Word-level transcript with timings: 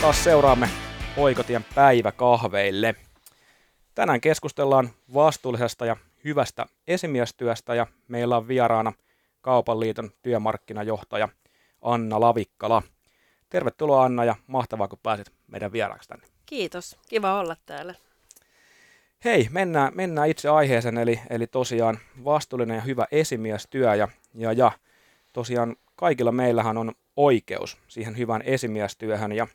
taas 0.00 0.24
seuraamme 0.24 0.68
Oikotien 1.16 1.64
päiväkahveille. 1.74 2.94
Tänään 3.94 4.20
keskustellaan 4.20 4.90
vastuullisesta 5.14 5.86
ja 5.86 5.96
hyvästä 6.24 6.66
esimiestyöstä 6.86 7.74
ja 7.74 7.86
meillä 8.08 8.36
on 8.36 8.48
vieraana 8.48 8.92
Kaupan 9.40 9.80
liiton 9.80 10.10
työmarkkinajohtaja 10.22 11.28
Anna 11.82 12.20
Lavikkala. 12.20 12.82
Tervetuloa 13.48 14.04
Anna 14.04 14.24
ja 14.24 14.34
mahtavaa 14.46 14.88
kun 14.88 14.98
pääsit 15.02 15.32
meidän 15.46 15.72
vieraaksi 15.72 16.08
tänne. 16.08 16.26
Kiitos, 16.46 16.98
kiva 17.08 17.40
olla 17.40 17.56
täällä. 17.66 17.94
Hei, 19.24 19.48
mennään, 19.50 19.92
mennään 19.94 20.28
itse 20.28 20.48
aiheeseen, 20.48 20.98
eli, 20.98 21.20
eli 21.30 21.46
tosiaan 21.46 21.98
vastuullinen 22.24 22.74
ja 22.74 22.80
hyvä 22.80 23.06
esimiestyö 23.12 23.94
ja, 23.94 24.08
ja, 24.34 24.52
ja 24.52 24.72
tosiaan 25.32 25.76
kaikilla 25.96 26.32
meillähän 26.32 26.76
on 26.76 26.92
oikeus 27.16 27.78
siihen 27.88 28.16
hyvään 28.16 28.42
esimiestyöhön 28.42 29.32
ja 29.32 29.46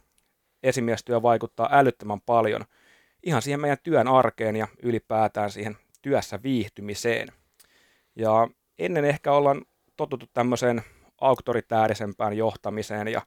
esimiestyö 0.65 1.21
vaikuttaa 1.21 1.69
älyttömän 1.71 2.21
paljon 2.21 2.65
ihan 3.23 3.41
siihen 3.41 3.59
meidän 3.59 3.77
työn 3.83 4.07
arkeen 4.07 4.55
ja 4.55 4.67
ylipäätään 4.83 5.51
siihen 5.51 5.77
työssä 6.01 6.39
viihtymiseen. 6.43 7.27
Ja 8.15 8.47
ennen 8.79 9.05
ehkä 9.05 9.31
ollaan 9.31 9.65
totuttu 9.97 10.25
tämmöiseen 10.33 10.81
auktoritäärisempään 11.21 12.37
johtamiseen 12.37 13.07
ja 13.07 13.21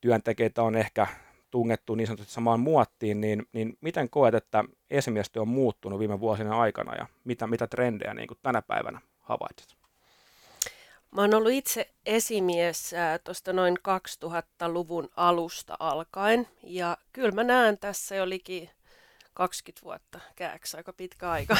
työntekijöitä 0.00 0.62
on 0.62 0.76
ehkä 0.76 1.06
tungettu 1.50 1.94
niin 1.94 2.06
sanotusti 2.06 2.32
samaan 2.32 2.60
muottiin, 2.60 3.20
niin, 3.20 3.46
niin 3.52 3.78
miten 3.80 4.10
koet, 4.10 4.34
että 4.34 4.64
esimiestyö 4.90 5.42
on 5.42 5.48
muuttunut 5.48 5.98
viime 5.98 6.20
vuosina 6.20 6.60
aikana 6.60 6.94
ja 6.94 7.06
mitä, 7.24 7.46
mitä 7.46 7.66
trendejä 7.66 8.14
niin 8.14 8.28
kuin 8.28 8.38
tänä 8.42 8.62
päivänä 8.62 9.00
havaitset? 9.18 9.77
Mä 11.10 11.20
oon 11.20 11.34
ollut 11.34 11.52
itse 11.52 11.90
esimies 12.06 12.94
tuosta 13.24 13.52
noin 13.52 13.76
2000-luvun 13.78 15.08
alusta 15.16 15.76
alkaen. 15.78 16.48
Ja 16.62 16.96
kyllä 17.12 17.32
mä 17.32 17.44
näen 17.44 17.78
tässä 17.78 18.14
jolikin 18.14 18.70
20 19.38 19.84
vuotta 19.84 20.20
kääksi, 20.36 20.76
aika 20.76 20.92
pitkä 20.92 21.30
aika, 21.30 21.56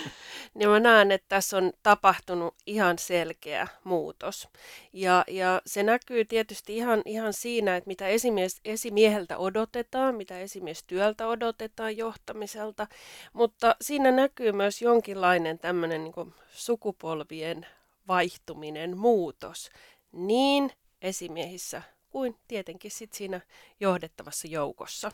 niin 0.54 0.68
mä 0.68 0.80
näen, 0.80 1.12
että 1.12 1.28
tässä 1.28 1.56
on 1.56 1.72
tapahtunut 1.82 2.54
ihan 2.66 2.98
selkeä 2.98 3.68
muutos. 3.84 4.48
Ja, 4.92 5.24
ja 5.28 5.62
se 5.66 5.82
näkyy 5.82 6.24
tietysti 6.24 6.76
ihan, 6.76 7.02
ihan 7.04 7.32
siinä, 7.32 7.76
että 7.76 7.88
mitä 7.88 8.08
esimies, 8.08 8.60
esimieheltä 8.64 9.38
odotetaan, 9.38 10.14
mitä 10.14 10.38
esimiestyöltä 10.38 11.26
odotetaan 11.26 11.96
johtamiselta, 11.96 12.86
mutta 13.32 13.76
siinä 13.80 14.10
näkyy 14.10 14.52
myös 14.52 14.82
jonkinlainen 14.82 15.58
tämmöinen 15.58 16.04
niin 16.04 16.34
sukupolvien 16.50 17.66
vaihtuminen, 18.08 18.96
muutos, 18.98 19.70
niin 20.12 20.70
esimiehissä 21.02 21.82
kuin 22.10 22.36
tietenkin 22.48 22.90
sit 22.90 23.12
siinä 23.12 23.40
johdettavassa 23.80 24.48
joukossa. 24.48 25.12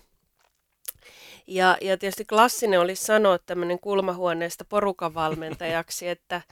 Ja, 1.46 1.78
ja 1.80 1.98
tietysti 1.98 2.24
klassinen 2.24 2.80
olisi 2.80 3.05
sanoa 3.05 3.38
tämmöinen 3.38 3.80
kulmahuoneesta 3.80 4.64
porukan 4.64 5.14
valmentajaksi, 5.14 6.08
että, 6.14 6.42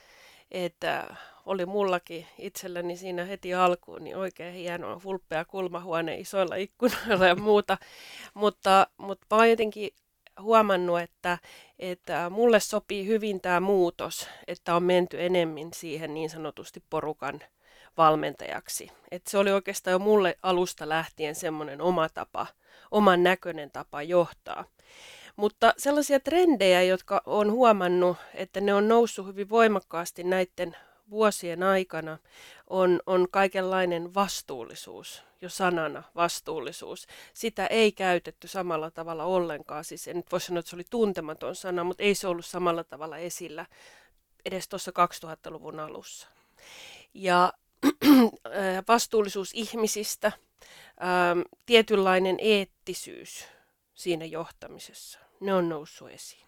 että 0.51 1.15
oli 1.45 1.65
mullakin 1.65 2.27
itselläni 2.37 2.97
siinä 2.97 3.25
heti 3.25 3.53
alkuun 3.53 4.03
niin 4.03 4.17
oikein 4.17 4.53
hieno 4.53 5.01
hulppea 5.03 5.45
kulmahuone 5.45 6.15
isoilla 6.15 6.55
ikkunoilla 6.55 7.27
ja 7.27 7.35
muuta. 7.35 7.77
mutta, 8.33 8.87
mutta 8.97 9.25
mä 9.31 9.37
oon 9.37 9.49
jotenkin 9.49 9.89
huomannut, 10.41 10.99
että, 10.99 11.37
että 11.79 12.29
mulle 12.29 12.59
sopii 12.59 13.07
hyvin 13.07 13.41
tämä 13.41 13.59
muutos, 13.59 14.27
että 14.47 14.75
on 14.75 14.83
menty 14.83 15.25
enemmän 15.25 15.73
siihen 15.73 16.13
niin 16.13 16.29
sanotusti 16.29 16.83
porukan 16.89 17.41
valmentajaksi. 17.97 18.91
Et 19.11 19.27
se 19.27 19.37
oli 19.37 19.51
oikeastaan 19.51 19.91
jo 19.91 19.99
mulle 19.99 20.37
alusta 20.43 20.89
lähtien 20.89 21.35
semmoinen 21.35 21.81
oma 21.81 22.09
tapa, 22.09 22.47
oman 22.91 23.23
näköinen 23.23 23.71
tapa 23.71 24.03
johtaa. 24.03 24.65
Mutta 25.35 25.73
sellaisia 25.77 26.19
trendejä, 26.19 26.81
jotka 26.83 27.21
on 27.25 27.51
huomannut, 27.51 28.17
että 28.33 28.61
ne 28.61 28.73
on 28.73 28.87
noussut 28.87 29.27
hyvin 29.27 29.49
voimakkaasti 29.49 30.23
näiden 30.23 30.75
vuosien 31.09 31.63
aikana, 31.63 32.17
on, 32.67 32.99
on 33.05 33.27
kaikenlainen 33.31 34.13
vastuullisuus, 34.13 35.23
jo 35.41 35.49
sanana 35.49 36.03
vastuullisuus. 36.15 37.07
Sitä 37.33 37.67
ei 37.67 37.91
käytetty 37.91 38.47
samalla 38.47 38.91
tavalla 38.91 39.23
ollenkaan. 39.23 39.83
Siis 39.83 40.07
en 40.07 40.15
nyt 40.15 40.31
voi 40.31 40.41
sanoa, 40.41 40.59
että 40.59 40.69
se 40.69 40.75
oli 40.75 40.85
tuntematon 40.89 41.55
sana, 41.55 41.83
mutta 41.83 42.03
ei 42.03 42.15
se 42.15 42.27
ollut 42.27 42.45
samalla 42.45 42.83
tavalla 42.83 43.17
esillä 43.17 43.65
edes 44.45 44.67
tuossa 44.67 44.91
2000-luvun 44.91 45.79
alussa. 45.79 46.27
Ja 47.13 47.53
vastuullisuus 48.87 49.51
ihmisistä, 49.53 50.31
tietynlainen 51.65 52.37
eettisyys 52.39 53.45
siinä 53.93 54.25
johtamisessa, 54.25 55.19
ne 55.39 55.53
on 55.53 55.69
noussut 55.69 56.09
esiin. 56.09 56.47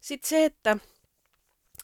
Sitten 0.00 0.28
se, 0.28 0.44
että 0.44 0.76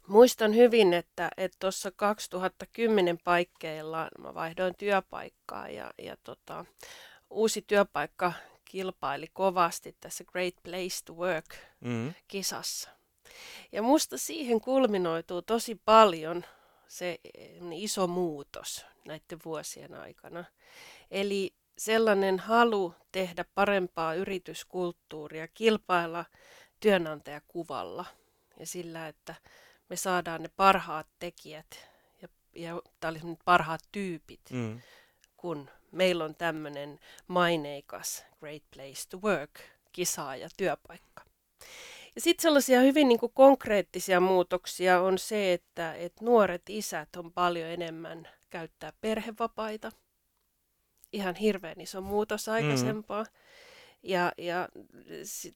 muistan 0.07 0.55
hyvin, 0.55 0.95
että 0.95 1.31
tuossa 1.61 1.91
2010 1.91 3.19
paikkeilla 3.25 4.09
mä 4.19 4.35
vaihdoin 4.35 4.75
työpaikkaa 4.77 5.69
ja, 5.69 5.91
ja 5.99 6.17
tota, 6.25 6.65
uusi 7.31 7.65
työpaikka 7.67 8.33
kilpaili 8.65 9.27
kovasti 9.33 9.97
tässä 10.01 10.25
Great 10.25 10.55
Place 10.63 11.05
to 11.05 11.13
Work-kisassa. 11.13 12.89
Mm-hmm. 12.91 13.07
Ja 13.73 13.83
musta 13.83 14.19
siihen 14.19 14.61
kulminoituu 14.61 15.43
tosi 15.43 15.81
paljon 15.85 16.45
se 16.89 17.19
iso 17.73 18.07
muutos 18.07 18.87
näiden 19.07 19.39
vuosien 19.45 19.95
aikana. 19.95 20.45
Eli 21.11 21.55
sellainen 21.79 22.39
halu 22.39 22.95
tehdä 23.13 23.45
parempaa 23.55 24.15
yrityskulttuuria, 24.15 25.49
kilpailla 25.49 26.25
työnantajakuvalla 26.81 28.05
ja 28.61 28.67
sillä, 28.67 29.09
että 29.09 29.35
me 29.89 29.97
saadaan 29.97 30.43
ne 30.43 30.49
parhaat 30.57 31.07
tekijät 31.19 31.67
ja, 32.23 32.29
ja 32.55 32.83
tämä 33.01 33.11
oli 33.11 33.37
parhaat 33.45 33.81
tyypit, 33.93 34.41
mm. 34.53 34.81
kun 35.37 35.71
meillä 35.93 36.25
on 36.25 36.35
tämmöinen 36.35 36.99
maineikas 37.29 38.25
Great 38.41 38.63
Place 38.75 39.09
to 39.11 39.19
Work 39.19 39.61
kisaaja 39.93 40.49
työpaikka. 40.57 41.23
Ja 42.15 42.21
sitten 42.21 42.43
sellaisia 42.43 42.81
hyvin 42.81 43.09
niin 43.09 43.21
kuin 43.21 43.33
konkreettisia 43.35 44.21
muutoksia 44.21 45.01
on 45.01 45.19
se, 45.19 45.53
että, 45.53 45.95
että 45.95 46.25
nuoret 46.25 46.63
isät 46.69 47.09
on 47.17 47.33
paljon 47.33 47.69
enemmän 47.69 48.29
käyttää 48.51 48.93
perhevapaita. 49.01 49.93
Ihan 51.13 51.35
hirveän 51.35 51.81
iso 51.81 52.01
muutos 52.01 52.49
aikaisempaa. 52.49 53.23
Mm. 53.23 53.31
Ja, 54.07 54.33
ja 54.39 54.69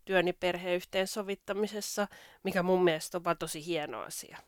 työn 0.05 0.27
ja 0.27 0.35
perheen 0.35 0.77
yhteensovittamisessa, 0.77 2.09
mikä 2.43 2.63
mun 2.63 2.85
mielestä 2.85 3.19
on 3.19 3.25
vaan 3.25 3.39
tosi 3.39 3.67
hieno 3.67 4.01
asia. 4.01 4.39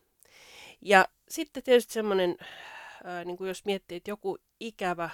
Ja 0.81 1.07
sitten 1.29 1.63
tietysti 1.63 1.93
semmoinen, 1.93 2.37
äh, 2.41 3.25
niin 3.25 3.37
kuin 3.37 3.47
jos 3.47 3.65
miettii, 3.65 3.97
että 3.97 4.11
joku 4.11 4.37
ikävä, 4.59 5.03
äh, 5.03 5.11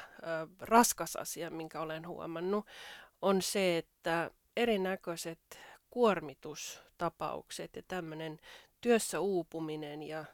raskas 0.59 1.15
asia, 1.15 1.49
minkä 1.49 1.81
olen 1.81 2.07
huomannut, 2.07 2.65
on 3.21 3.41
se, 3.41 3.77
että 3.77 4.31
erinäköiset 4.57 5.39
kuormitustapaukset 5.89 7.75
ja 7.75 7.81
tämmöinen 7.87 8.39
työssä 8.81 9.19
uupuminen 9.19 10.03
ja 10.03 10.25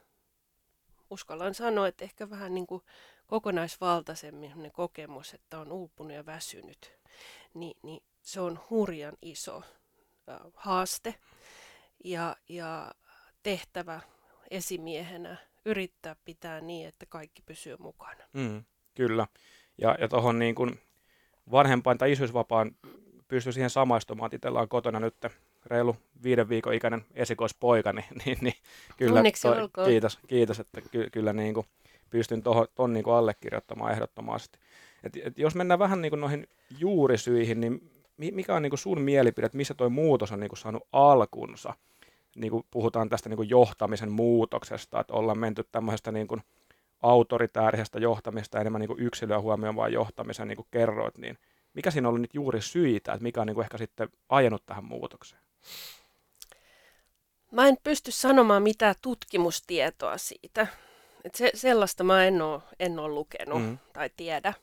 uskallan 1.09 1.53
sanoa, 1.53 1.87
että 1.87 2.03
ehkä 2.03 2.29
vähän 2.29 2.55
niin 2.55 2.67
kuin 2.67 2.83
kokonaisvaltaisemmin 3.27 4.71
kokemus, 4.73 5.33
että 5.33 5.59
on 5.59 5.71
uupunut 5.71 6.13
ja 6.13 6.25
väsynyt, 6.25 6.93
niin, 7.53 7.77
niin 7.83 8.03
se 8.25 8.41
on 8.41 8.59
hurjan 8.69 9.17
iso 9.21 9.63
haaste 10.53 11.15
ja, 12.03 12.35
ja 12.49 12.91
tehtävä 13.43 14.01
esimiehenä 14.51 15.37
yrittää 15.65 16.15
pitää 16.25 16.61
niin, 16.61 16.87
että 16.87 17.05
kaikki 17.09 17.41
pysyy 17.41 17.75
mukana. 17.79 18.23
Mm, 18.33 18.63
kyllä. 18.95 19.27
Ja, 19.77 19.95
ja 19.99 20.07
tuohon 20.07 20.39
niin 20.39 20.55
kuin 20.55 20.79
vanhempain 21.51 21.97
tai 21.97 22.11
isyysvapaan 22.11 22.75
pystyy 23.27 23.53
siihen 23.53 23.69
samaistumaan, 23.69 24.29
itsellä 24.33 24.59
on 24.59 24.69
kotona 24.69 24.99
nyt 24.99 25.15
reilu 25.65 25.97
viiden 26.23 26.49
viikon 26.49 26.73
ikäinen 26.73 27.05
esikoispoika, 27.13 27.93
niin, 27.93 28.05
niin, 28.25 28.37
niin 28.41 28.55
kyllä, 28.97 29.23
toi, 29.41 29.85
kiitos, 29.85 30.19
kiitos, 30.27 30.59
että 30.59 30.81
ky, 30.81 31.09
kyllä 31.11 31.33
niin 31.33 31.53
kuin 31.53 31.65
pystyn 32.09 32.43
tuohon 32.43 32.67
ton 32.75 32.93
niin 32.93 33.03
kuin 33.03 33.13
allekirjoittamaan 33.13 33.91
ehdottomasti. 33.91 34.59
Et, 35.03 35.13
et 35.23 35.37
jos 35.39 35.55
mennään 35.55 35.79
vähän 35.79 36.01
niin 36.01 36.09
kuin 36.09 36.21
noihin 36.21 36.47
juurisyihin, 36.79 37.61
niin 37.61 37.91
mikä 38.17 38.55
on 38.55 38.61
niin 38.61 38.69
kuin 38.69 38.79
sun 38.79 39.01
mielipide, 39.01 39.45
että 39.45 39.57
missä 39.57 39.73
tuo 39.73 39.89
muutos 39.89 40.31
on 40.31 40.39
niin 40.39 40.49
kuin 40.49 40.59
saanut 40.59 40.87
alkunsa? 40.91 41.73
Niin 42.35 42.51
kuin 42.51 42.65
puhutaan 42.71 43.09
tästä 43.09 43.29
niin 43.29 43.37
kuin 43.37 43.49
johtamisen 43.49 44.11
muutoksesta, 44.11 44.99
että 44.99 45.13
ollaan 45.13 45.39
menty 45.39 45.63
tämmöisestä 45.71 46.11
niin 46.11 46.27
kuin 46.27 46.41
autoritäärisestä 47.01 47.99
johtamista 47.99 48.59
enemmän 48.61 48.79
niin 48.79 48.87
kuin 48.87 48.99
yksilöä 48.99 49.39
huomioon 49.39 49.93
johtamisen, 49.93 50.47
niin 50.47 50.55
kuin 50.55 50.67
kerroit, 50.71 51.17
niin 51.17 51.37
mikä 51.73 51.91
siinä 51.91 52.07
on 52.07 52.09
ollut 52.09 52.21
nyt 52.21 52.33
juuri 52.33 52.61
syitä, 52.61 53.13
että 53.13 53.23
mikä 53.23 53.41
on 53.41 53.47
niin 53.47 53.55
kuin 53.55 53.63
ehkä 53.63 53.77
sitten 53.77 54.09
ajanut 54.29 54.65
tähän 54.65 54.85
muutokseen? 54.85 55.41
Mä 57.51 57.67
en 57.67 57.77
pysty 57.83 58.11
sanomaan 58.11 58.63
mitään 58.63 58.95
tutkimustietoa 59.01 60.17
siitä. 60.17 60.67
Et 61.23 61.35
se, 61.35 61.51
sellaista 61.53 62.03
mä 62.03 62.25
en 62.25 62.41
ole, 62.41 62.61
en 62.79 62.95
lukenut 63.15 63.61
mm. 63.61 63.77
tai 63.93 64.09
tiedä. 64.17 64.53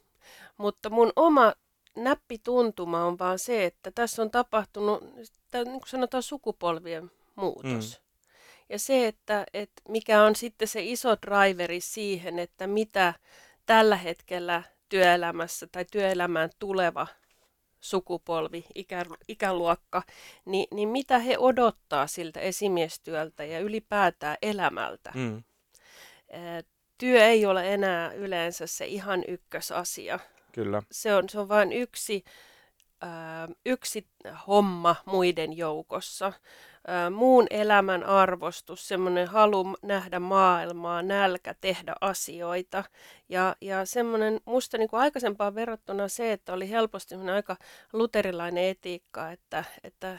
Mutta 0.56 0.90
mun 0.90 1.12
oma 1.16 1.52
näppituntuma 1.96 3.04
on 3.04 3.18
vaan 3.18 3.38
se, 3.38 3.64
että 3.64 3.90
tässä 3.90 4.22
on 4.22 4.30
tapahtunut, 4.30 5.02
niin 5.14 5.64
kuin 5.64 5.88
sanotaan, 5.88 6.22
sukupolvien 6.22 7.10
muutos. 7.34 8.00
Mm. 8.00 8.02
Ja 8.68 8.78
se, 8.78 9.06
että, 9.06 9.46
että 9.54 9.82
mikä 9.88 10.22
on 10.22 10.36
sitten 10.36 10.68
se 10.68 10.82
iso 10.82 11.16
driveri 11.26 11.80
siihen, 11.80 12.38
että 12.38 12.66
mitä 12.66 13.14
tällä 13.66 13.96
hetkellä 13.96 14.62
työelämässä 14.88 15.66
tai 15.72 15.84
työelämään 15.92 16.50
tuleva 16.58 17.06
sukupolvi, 17.80 18.64
ikä, 18.74 19.04
ikäluokka, 19.28 20.02
niin, 20.44 20.66
niin 20.74 20.88
mitä 20.88 21.18
he 21.18 21.38
odottaa 21.38 22.06
siltä 22.06 22.40
esimiestyöltä 22.40 23.44
ja 23.44 23.60
ylipäätään 23.60 24.36
elämältä. 24.42 25.12
Mm. 25.14 25.42
Työ 26.98 27.26
ei 27.26 27.46
ole 27.46 27.74
enää 27.74 28.12
yleensä 28.12 28.66
se 28.66 28.86
ihan 28.86 29.24
ykkösasia. 29.28 30.18
Kyllä. 30.52 30.82
Se 30.90 31.14
on, 31.14 31.28
se 31.28 31.40
on 31.40 31.48
vain 31.48 31.72
yksi, 31.72 32.24
yksi 33.66 34.06
homma 34.46 34.96
muiden 35.06 35.56
joukossa 35.56 36.32
muun 37.14 37.46
elämän 37.50 38.04
arvostus, 38.04 38.88
semmoinen 38.88 39.28
halu 39.28 39.66
nähdä 39.82 40.20
maailmaa, 40.20 41.02
nälkä 41.02 41.54
tehdä 41.60 41.94
asioita. 42.00 42.84
Ja, 43.28 43.56
ja 43.60 43.86
semmoinen 43.86 44.40
musta 44.44 44.78
niin 44.78 44.88
kuin 44.88 45.00
aikaisempaan 45.00 45.54
verrattuna 45.54 46.08
se, 46.08 46.32
että 46.32 46.52
oli 46.52 46.70
helposti 46.70 47.14
aika 47.14 47.56
luterilainen 47.92 48.64
etiikka, 48.64 49.30
että, 49.30 49.64
että 49.84 50.18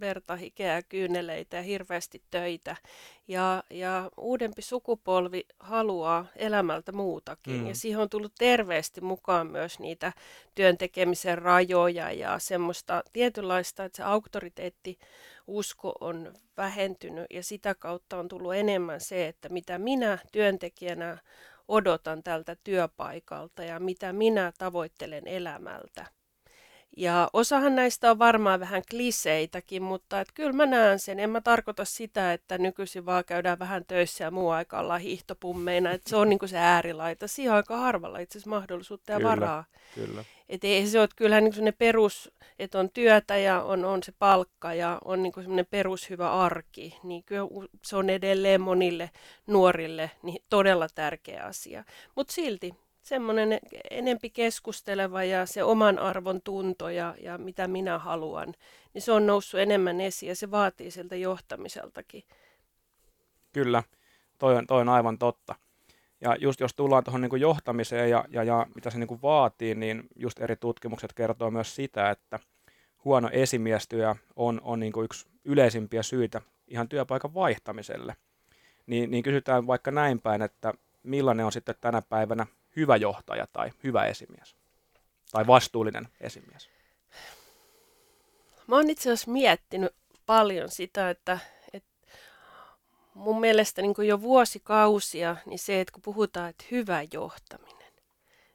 verta, 0.00 0.36
hikeä, 0.36 0.82
kyyneleitä 0.82 1.56
ja 1.56 1.62
hirveästi 1.62 2.22
töitä. 2.30 2.76
Ja, 3.28 3.64
ja 3.70 4.10
uudempi 4.16 4.62
sukupolvi 4.62 5.44
haluaa 5.60 6.26
elämältä 6.36 6.92
muutakin. 6.92 7.60
Mm. 7.60 7.66
Ja 7.66 7.74
siihen 7.74 8.00
on 8.00 8.08
tullut 8.08 8.32
terveesti 8.38 9.00
mukaan 9.00 9.46
myös 9.46 9.78
niitä 9.78 10.12
työntekemisen 10.54 11.38
rajoja 11.38 12.12
ja 12.12 12.38
semmoista 12.38 13.02
tietynlaista, 13.12 13.84
että 13.84 13.96
se 13.96 14.02
auktoriteetti 14.02 14.98
usko 15.46 15.94
on 16.00 16.34
vähentynyt 16.56 17.26
ja 17.30 17.42
sitä 17.42 17.74
kautta 17.74 18.18
on 18.18 18.28
tullut 18.28 18.54
enemmän 18.54 19.00
se, 19.00 19.28
että 19.28 19.48
mitä 19.48 19.78
minä 19.78 20.18
työntekijänä 20.32 21.18
odotan 21.68 22.22
tältä 22.22 22.56
työpaikalta 22.64 23.62
ja 23.64 23.80
mitä 23.80 24.12
minä 24.12 24.52
tavoittelen 24.58 25.28
elämältä. 25.28 26.06
Ja 26.96 27.28
osahan 27.32 27.74
näistä 27.74 28.10
on 28.10 28.18
varmaan 28.18 28.60
vähän 28.60 28.82
kliseitäkin, 28.90 29.82
mutta 29.82 30.20
et 30.20 30.28
kyllä 30.34 30.52
mä 30.52 30.66
näen 30.66 30.98
sen. 30.98 31.20
En 31.20 31.30
mä 31.30 31.40
tarkoita 31.40 31.84
sitä, 31.84 32.32
että 32.32 32.58
nykyisin 32.58 33.06
vaan 33.06 33.24
käydään 33.24 33.58
vähän 33.58 33.84
töissä 33.84 34.24
ja 34.24 34.30
muu 34.30 34.50
aika 34.50 34.78
ollaan 34.78 35.00
hiihtopummeina. 35.00 35.90
Et 35.90 36.02
se 36.06 36.16
on 36.16 36.28
niinku 36.28 36.46
se 36.46 36.58
äärilaita. 36.58 37.28
Siihen 37.28 37.52
aika 37.52 37.76
harvalla 37.76 38.18
itse 38.18 38.38
asiassa 38.38 38.50
mahdollisuutta 38.50 39.12
ja 39.12 39.18
kyllä, 39.18 39.30
varaa. 39.30 39.64
Kyllä. 39.94 40.24
Et 40.48 40.64
ei 40.64 40.86
se 40.86 41.00
ole 41.00 41.08
kyllähän 41.16 41.44
niinku 41.44 41.60
ne 41.60 41.72
perus, 41.72 42.30
että 42.58 42.78
on 42.78 42.90
työtä 42.90 43.36
ja 43.36 43.62
on, 43.62 43.84
on 43.84 44.02
se 44.02 44.12
palkka 44.18 44.74
ja 44.74 44.98
on 45.04 45.22
niinku 45.22 45.40
semmoinen 45.40 45.66
perushyvä 45.70 46.32
arki. 46.32 46.98
Niin 47.02 47.24
kyllä 47.24 47.46
se 47.84 47.96
on 47.96 48.10
edelleen 48.10 48.60
monille 48.60 49.10
nuorille 49.46 50.10
niin 50.22 50.42
todella 50.50 50.88
tärkeä 50.94 51.44
asia. 51.44 51.84
Mutta 52.16 52.32
silti 52.32 52.74
semmoinen 53.02 53.58
enempi 53.90 54.30
keskusteleva 54.30 55.24
ja 55.24 55.46
se 55.46 55.64
oman 55.64 55.98
arvon 55.98 56.42
tunto 56.42 56.88
ja, 56.88 57.14
ja 57.20 57.38
mitä 57.38 57.68
minä 57.68 57.98
haluan, 57.98 58.54
niin 58.94 59.02
se 59.02 59.12
on 59.12 59.26
noussut 59.26 59.60
enemmän 59.60 60.00
esiin 60.00 60.28
ja 60.28 60.36
se 60.36 60.50
vaatii 60.50 60.90
siltä 60.90 61.16
johtamiseltakin. 61.16 62.22
Kyllä, 63.52 63.82
toi 64.38 64.56
on, 64.56 64.66
toi 64.66 64.80
on 64.80 64.88
aivan 64.88 65.18
totta. 65.18 65.54
Ja 66.20 66.36
just 66.40 66.60
jos 66.60 66.74
tullaan 66.74 67.04
tuohon 67.04 67.20
niin 67.20 67.40
johtamiseen 67.40 68.10
ja, 68.10 68.24
ja, 68.28 68.42
ja 68.42 68.66
mitä 68.74 68.90
se 68.90 68.98
niin 68.98 69.22
vaatii, 69.22 69.74
niin 69.74 70.02
just 70.16 70.40
eri 70.40 70.56
tutkimukset 70.56 71.12
kertoo 71.12 71.50
myös 71.50 71.74
sitä, 71.74 72.10
että 72.10 72.38
huono 73.04 73.28
esimiestyö 73.32 74.14
on, 74.36 74.60
on 74.64 74.80
niin 74.80 74.92
yksi 75.04 75.26
yleisimpiä 75.44 76.02
syitä 76.02 76.40
ihan 76.68 76.88
työpaikan 76.88 77.34
vaihtamiselle. 77.34 78.16
Niin, 78.86 79.10
niin 79.10 79.22
kysytään 79.22 79.66
vaikka 79.66 79.90
näin 79.90 80.20
päin, 80.20 80.42
että 80.42 80.74
millainen 81.02 81.46
on 81.46 81.52
sitten 81.52 81.74
tänä 81.80 82.02
päivänä 82.08 82.46
hyvä 82.76 82.96
johtaja 82.96 83.46
tai 83.52 83.70
hyvä 83.84 84.04
esimies? 84.04 84.56
Tai 85.32 85.46
vastuullinen 85.46 86.08
esimies? 86.20 86.70
Mä 88.66 88.76
oon 88.76 88.90
itse 88.90 89.12
asiassa 89.12 89.30
miettinyt 89.30 89.94
paljon 90.26 90.68
sitä, 90.68 91.10
että, 91.10 91.38
että 91.72 91.90
mun 93.14 93.40
mielestä 93.40 93.82
niin 93.82 93.94
jo 94.06 94.20
vuosikausia, 94.20 95.36
niin 95.46 95.58
se, 95.58 95.80
että 95.80 95.92
kun 95.92 96.02
puhutaan, 96.02 96.50
että 96.50 96.64
hyvä 96.70 97.02
johtaminen, 97.12 97.92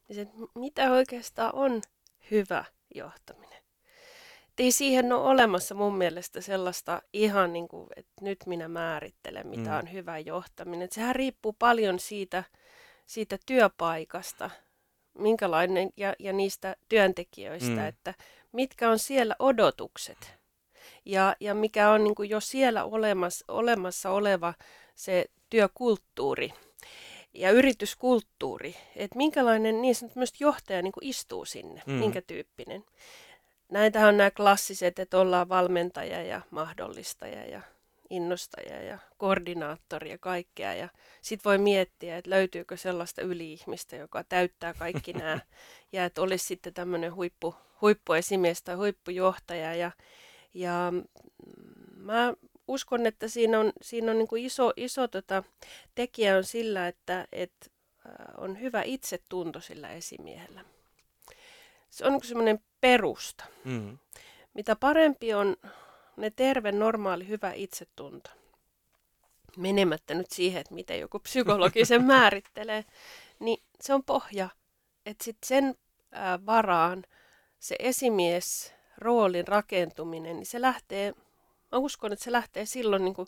niin 0.08 0.16
se, 0.16 0.22
että 0.22 0.38
mitä 0.56 0.92
oikeastaan 0.92 1.56
on 1.56 1.82
hyvä 2.32 2.66
johtaminen? 2.96 3.58
Et 4.50 4.60
ei 4.60 4.72
siihen 4.72 5.14
ole 5.14 5.30
olemassa 5.30 5.76
mun 5.76 5.98
mielestä 5.98 6.42
sellaista 6.42 7.02
ihan 7.14 7.54
niin 7.54 7.68
kuin, 7.68 7.88
että 7.96 8.14
nyt 8.22 8.38
minä 8.46 8.68
määrittelen, 8.68 9.48
mitä 9.48 9.70
mm. 9.70 9.78
on 9.78 9.92
hyvä 9.92 10.20
johtaminen. 10.20 10.82
Et 10.82 10.92
sehän 10.92 11.16
riippuu 11.16 11.56
paljon 11.60 12.00
siitä, 12.00 12.44
siitä 13.08 13.38
työpaikasta, 13.46 14.50
minkälainen 15.18 15.90
ja, 15.98 16.14
ja 16.20 16.34
niistä 16.34 16.76
työntekijöistä, 16.90 17.72
mm. 17.72 17.88
että 17.88 18.14
mitkä 18.52 18.90
on 18.90 19.00
siellä 19.00 19.36
odotukset 19.40 20.38
ja, 21.06 21.36
ja 21.40 21.54
mikä 21.54 21.92
on 21.92 22.04
niin 22.04 22.16
kuin 22.16 22.30
jo 22.30 22.40
siellä 22.40 22.84
olemassa, 22.84 23.46
olemassa 23.48 24.10
oleva 24.10 24.54
se 24.96 25.26
työkulttuuri 25.50 26.54
ja 27.34 27.52
yrityskulttuuri, 27.52 28.76
että 28.96 29.18
minkälainen 29.18 29.82
niin 29.82 29.96
sanottu 29.96 30.20
myös 30.20 30.34
johtaja 30.40 30.82
niin 30.82 30.92
kuin 30.92 31.06
istuu 31.06 31.46
sinne, 31.46 31.84
mm. 31.86 31.94
minkä 31.94 32.22
tyyppinen. 32.22 32.86
Näitähän 33.72 34.10
on 34.10 34.18
nämä 34.18 34.32
klassiset, 34.32 35.00
että 35.00 35.20
ollaan 35.20 35.50
valmentaja 35.50 36.24
ja 36.24 36.42
mahdollistaja 36.52 37.46
ja 37.46 37.62
innostaja 38.10 38.84
ja 38.84 38.98
koordinaattori 39.18 40.10
ja 40.10 40.18
kaikkea. 40.18 40.74
Ja 40.74 40.90
sitten 41.22 41.50
voi 41.50 41.58
miettiä, 41.58 42.18
että 42.18 42.30
löytyykö 42.30 42.78
sellaista 42.78 43.22
yli-ihmistä, 43.22 43.96
joka 43.96 44.24
täyttää 44.24 44.74
kaikki 44.74 45.14
nämä. 45.24 45.40
Ja 45.92 46.06
että 46.06 46.22
olisi 46.22 46.46
sitten 46.46 46.74
tämmöinen 46.74 47.16
huippu, 47.16 47.56
huippuesimies 47.82 48.64
tai 48.64 48.76
huippujohtaja. 48.76 49.76
Ja, 49.76 49.92
ja 50.54 50.94
mä 51.96 52.34
uskon, 52.68 53.06
että 53.06 53.28
siinä 53.28 53.60
on, 53.60 53.74
siinä 53.82 54.12
on 54.12 54.18
niin 54.18 54.28
kuin 54.28 54.46
iso, 54.46 54.74
iso 54.78 55.08
tota, 55.08 55.44
tekijä 55.96 56.38
on 56.38 56.44
sillä, 56.44 56.88
että, 56.88 57.28
että 57.32 57.70
on 58.38 58.62
hyvä 58.62 58.82
itsetunto 58.82 59.62
sillä 59.62 59.90
esimiehellä. 59.90 60.66
Se 61.90 62.06
on 62.06 62.14
niin 62.14 62.28
semmoinen 62.28 62.60
perusta. 62.82 63.46
Mm. 63.64 63.98
Mitä 64.54 64.76
parempi 64.76 65.34
on 65.34 65.56
ne 66.18 66.30
terve, 66.30 66.72
normaali, 66.72 67.28
hyvä 67.28 67.54
itsetunto. 67.54 68.30
Menemättä 69.58 70.14
nyt 70.14 70.32
siihen, 70.32 70.62
että 70.62 70.74
miten 70.74 71.00
joku 71.00 71.20
psykologi 71.20 71.86
sen 71.86 72.04
määrittelee, 72.14 72.86
niin 73.40 73.64
se 73.82 73.94
on 73.94 74.04
pohja, 74.04 74.50
että 75.06 75.24
sitten 75.24 75.48
sen 75.48 75.76
ää, 76.12 76.46
varaan 76.46 77.04
se 77.60 77.76
esimies 77.80 78.74
roolin 78.98 79.48
rakentuminen, 79.48 80.36
niin 80.36 80.46
se 80.46 80.62
lähtee, 80.62 81.14
mä 81.72 81.78
uskon, 81.78 82.14
että 82.14 82.26
se 82.26 82.32
lähtee 82.32 82.66
silloin 82.66 83.06
niin 83.06 83.16
kuin 83.16 83.28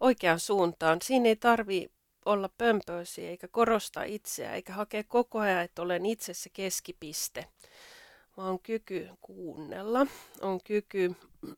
oikeaan 0.00 0.40
suuntaan. 0.40 0.98
Siinä 1.02 1.28
ei 1.28 1.36
tarvi 1.36 1.90
olla 2.24 2.50
pömpöisiä 2.58 3.30
eikä 3.30 3.48
korostaa 3.48 4.04
itseä 4.04 4.54
eikä 4.54 4.72
hakea 4.72 5.04
koko 5.04 5.38
ajan, 5.38 5.62
että 5.62 5.82
olen 5.82 6.06
itse 6.06 6.34
se 6.34 6.50
keskipiste 6.52 7.46
vaan 8.36 8.50
on 8.50 8.60
kyky 8.60 9.08
kuunnella, 9.20 10.06
on 10.40 10.60
kyky 10.64 11.14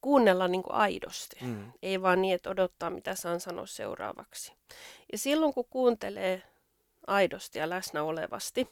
kuunnella 0.00 0.48
niin 0.48 0.62
kuin 0.62 0.74
aidosti. 0.74 1.36
Mm. 1.40 1.72
Ei 1.82 2.02
vaan 2.02 2.22
niin, 2.22 2.34
että 2.34 2.50
odottaa, 2.50 2.90
mitä 2.90 3.14
saan 3.14 3.40
sanoa 3.40 3.66
seuraavaksi. 3.66 4.52
Ja 5.12 5.18
silloin, 5.18 5.54
kun 5.54 5.64
kuuntelee 5.70 6.42
aidosti 7.06 7.58
ja 7.58 7.70
läsnä 7.70 8.02
olevasti, 8.02 8.68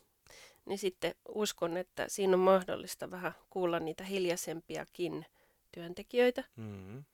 niin 0.66 0.78
sitten 0.78 1.14
uskon, 1.28 1.76
että 1.76 2.04
siinä 2.08 2.34
on 2.34 2.40
mahdollista 2.40 3.10
vähän 3.10 3.32
kuulla 3.50 3.80
niitä 3.80 4.04
hiljaisempiakin 4.04 5.26
työntekijöitä. 5.72 6.44
Mm. 6.56 7.04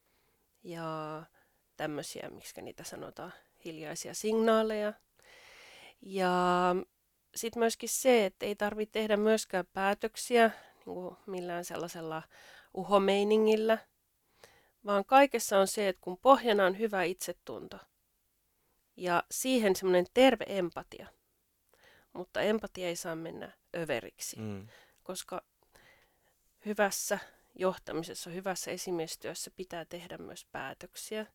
Ja 0.65 1.23
tämmöisiä, 1.77 2.29
miksi 2.31 2.63
niitä 2.63 2.85
sanotaan, 2.85 3.33
hiljaisia 3.65 4.15
signaaleja. 4.15 4.93
Ja 6.03 6.77
sitten 7.35 7.61
myöskin 7.61 7.89
se, 7.89 8.27
että 8.27 8.47
ei 8.47 8.57
tarvitse 8.57 8.93
tehdä 8.93 9.17
myöskään 9.17 9.65
päätöksiä 9.73 10.51
niin 10.75 10.85
kuin 10.85 11.17
millään 11.27 11.65
sellaisella 11.65 12.23
uhomeiningillä, 12.75 13.79
vaan 14.87 15.05
kaikessa 15.05 15.59
on 15.59 15.67
se, 15.67 15.89
että 15.89 16.01
kun 16.01 16.19
pohjana 16.19 16.67
on 16.67 16.79
hyvä 16.79 17.03
itsetunto 17.03 17.79
ja 18.97 19.23
siihen 19.31 19.77
semmoinen 19.77 20.07
terve 20.15 20.45
empatia, 20.49 21.07
mutta 22.13 22.41
empatia 22.41 22.89
ei 22.89 22.97
saa 22.97 23.17
mennä 23.17 23.53
överiksi, 23.77 24.37
mm. 24.37 24.69
koska 25.03 25.43
hyvässä 26.67 27.19
johtamisessa, 27.55 28.31
hyvässä 28.31 28.71
esimiestyössä 28.71 29.51
pitää 29.57 29.85
tehdä 29.85 30.19
myös 30.19 30.45
päätöksiä 30.53 31.27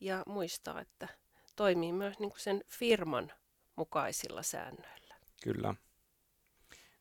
ja 0.00 0.22
muistaa, 0.26 0.80
että 0.80 1.08
toimii 1.56 1.92
myös 1.92 2.18
niin 2.18 2.30
kuin 2.30 2.40
sen 2.40 2.64
firman 2.66 3.32
mukaisilla 3.76 4.42
säännöillä. 4.42 4.95
Kyllä. 5.42 5.74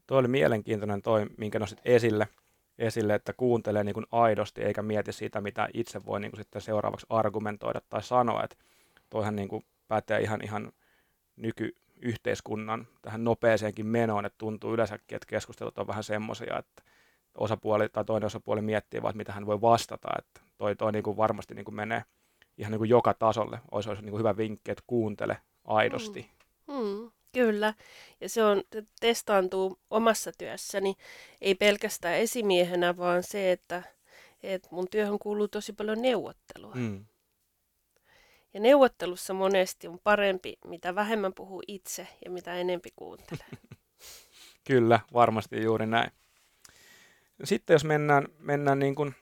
toi 0.08 0.18
oli 0.18 0.28
mielenkiintoinen 0.28 1.02
toi, 1.02 1.26
minkä 1.38 1.60
nostit 1.60 1.82
esille, 1.86 2.28
esille 2.80 3.16
että 3.16 3.34
kuuntelee 3.34 3.84
niin 3.84 3.94
kuin 3.94 4.06
aidosti 4.12 4.62
eikä 4.62 4.82
mieti 4.82 5.14
sitä, 5.14 5.42
mitä 5.42 5.70
itse 5.74 6.06
voi 6.06 6.20
niin 6.20 6.32
kuin 6.32 6.40
sitten 6.40 6.62
seuraavaksi 6.62 7.06
argumentoida 7.10 7.82
tai 7.90 8.04
sanoa. 8.04 8.44
Että 8.44 8.56
toihan 9.10 9.36
niin 9.36 9.48
kuin 9.48 9.66
pätee 9.88 10.22
ihan, 10.22 10.42
ihan 10.44 10.72
nykyyhteiskunnan 11.36 12.88
tähän 13.02 13.24
nopeeseenkin 13.24 13.86
menoon, 13.86 14.26
että 14.26 14.38
tuntuu 14.38 14.74
yleensäkin, 14.74 15.16
että 15.16 15.28
keskustelut 15.28 15.78
on 15.78 15.88
vähän 15.88 16.04
semmoisia, 16.04 16.60
että 16.60 16.84
osapuoli 17.36 17.90
tai 17.90 18.06
toinen 18.06 18.28
osapuoli 18.28 18.62
miettii 18.62 19.02
vaan, 19.02 19.18
mitä 19.18 19.34
hän 19.34 19.46
voi 19.46 19.62
vastata, 19.62 20.08
että 20.18 20.42
toi, 20.58 20.76
toi 20.76 20.92
niin 20.92 21.04
kuin 21.04 21.18
varmasti 21.18 21.54
niin 21.54 21.66
kuin 21.66 21.76
menee 21.76 22.04
ihan 22.58 22.72
niin 22.72 22.80
kuin 22.80 22.90
joka 22.90 23.14
tasolle. 23.14 23.60
Olisi, 23.72 23.90
olisi 23.90 24.04
niin 24.04 24.12
kuin 24.12 24.20
hyvä 24.20 24.38
vinkki, 24.38 24.72
että 24.72 24.84
kuuntele 24.88 25.38
aidosti. 25.66 26.32
Mm. 26.68 26.74
Mm, 26.76 27.12
kyllä, 27.36 27.74
ja 28.22 28.30
se 28.30 28.44
on, 28.44 28.64
testaantuu 29.00 29.80
omassa 29.90 30.32
työssäni, 30.38 30.96
ei 31.42 31.56
pelkästään 31.56 32.16
esimiehenä, 32.16 32.98
vaan 32.98 33.24
se, 33.24 33.52
että, 33.52 33.84
että 34.44 34.68
mun 34.72 34.88
työhön 34.92 35.20
kuuluu 35.20 35.48
tosi 35.48 35.74
paljon 35.74 36.02
neuvottelua. 36.02 36.74
Mm. 36.76 37.06
Ja 38.54 38.60
neuvottelussa 38.60 39.34
monesti 39.34 39.88
on 39.88 40.00
parempi, 40.04 40.58
mitä 40.66 40.96
vähemmän 40.96 41.34
puhuu 41.34 41.64
itse 41.68 42.08
ja 42.26 42.32
mitä 42.32 42.56
enempi 42.56 42.90
kuuntelee. 42.96 43.48
Kyllä, 44.68 45.00
varmasti 45.14 45.64
juuri 45.64 45.86
näin. 45.86 46.12
Sitten 47.44 47.74
jos 47.74 47.84
mennään, 47.84 48.28
mennään 48.40 48.80
niin 48.80 48.96
kuin 48.96 49.16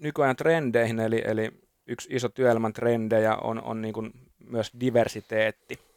nykyajan 0.00 0.36
trendeihin, 0.36 1.00
eli, 1.00 1.22
eli 1.24 1.50
yksi 1.86 2.08
iso 2.12 2.28
työelämän 2.28 2.72
trendejä 2.72 3.36
on, 3.36 3.62
on 3.62 3.82
niin 3.82 3.94
kuin 3.94 4.12
myös 4.38 4.72
diversiteetti. 4.80 5.87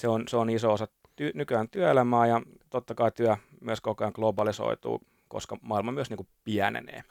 Se 0.00 0.08
on, 0.08 0.28
se 0.28 0.36
on 0.36 0.50
iso 0.50 0.72
osa 0.72 0.88
ty, 1.16 1.32
nykyään 1.34 1.68
työelämää 1.68 2.26
ja 2.26 2.42
totta 2.70 2.94
kai 2.94 3.12
työ 3.12 3.36
myös 3.60 3.80
koko 3.80 4.04
ajan 4.04 4.12
globalisoituu, 4.14 5.00
koska 5.28 5.56
maailma 5.62 5.92
myös 5.92 6.10
niin 6.10 6.16
kuin 6.16 6.28
pienenee. 6.44 7.04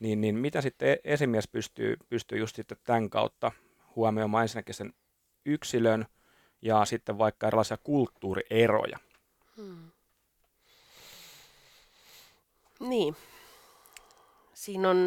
Niin, 0.00 0.20
niin 0.20 0.34
mitä 0.34 0.60
sitten 0.60 0.88
e-, 0.88 1.00
esimies 1.04 1.48
pystyy, 1.48 1.96
pystyy 2.08 2.38
just 2.38 2.56
sitten 2.56 2.78
tämän 2.84 3.10
kautta 3.10 3.52
huomioimaan 3.96 4.42
ensinnäkin 4.42 4.74
sen 4.74 4.92
yksilön 5.46 6.06
ja 6.62 6.84
sitten 6.84 7.18
vaikka 7.18 7.46
erilaisia 7.46 7.76
kulttuurieroja. 7.76 8.98
Hmm. 9.56 9.90
Niin. 12.80 13.16
Siinä 14.54 14.90
on 14.90 14.98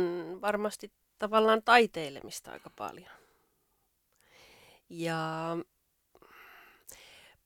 varmasti 0.41 0.91
tavallaan 1.19 1.61
taiteilemista 1.63 2.51
aika 2.51 2.69
paljon. 2.69 3.09
Ja 4.89 5.57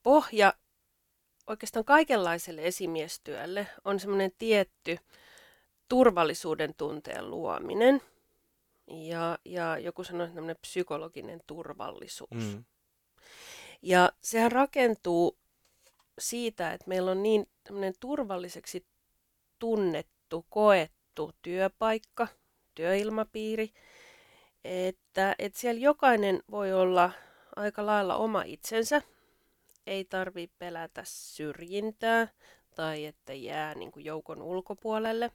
pohja 0.04 0.54
oikeastaan 1.48 1.86
kaikenlaiselle 1.86 2.66
esimiestyölle 2.66 3.68
on 3.86 4.00
semmoinen 4.00 4.32
tietty 4.38 4.98
turvallisuuden 5.90 6.74
tunteen 6.78 7.30
luominen– 7.30 8.02
ja, 8.90 9.40
ja 9.46 9.78
joku 9.78 10.04
sanoi, 10.04 10.28
että 10.28 10.62
psykologinen 10.62 11.42
turvallisuus. 11.48 12.30
Mm. 12.32 12.64
Ja 13.82 14.12
sehän 14.22 14.52
rakentuu 14.52 15.38
siitä, 16.20 16.74
että 16.74 16.88
meillä 16.88 17.12
on 17.12 17.24
niin 17.24 17.48
turvalliseksi 18.00 18.86
tunnettu, 19.60 20.46
koettu 20.50 21.32
työpaikka, 21.42 22.28
työilmapiiri, 22.76 23.74
että, 24.64 25.36
että 25.40 25.60
siellä 25.60 25.82
jokainen 25.82 26.44
voi 26.52 26.74
olla 26.74 27.12
aika 27.56 27.86
lailla 27.86 28.16
oma 28.16 28.42
itsensä, 28.42 29.02
ei 29.90 30.06
tarvitse 30.06 30.56
pelätä 30.60 31.02
syrjintää 31.06 32.28
tai 32.76 33.06
että 33.06 33.34
jää 33.34 33.76
niin 33.76 33.92
kuin 33.92 34.06
joukon 34.06 34.42
ulkopuolelle. 34.42 35.32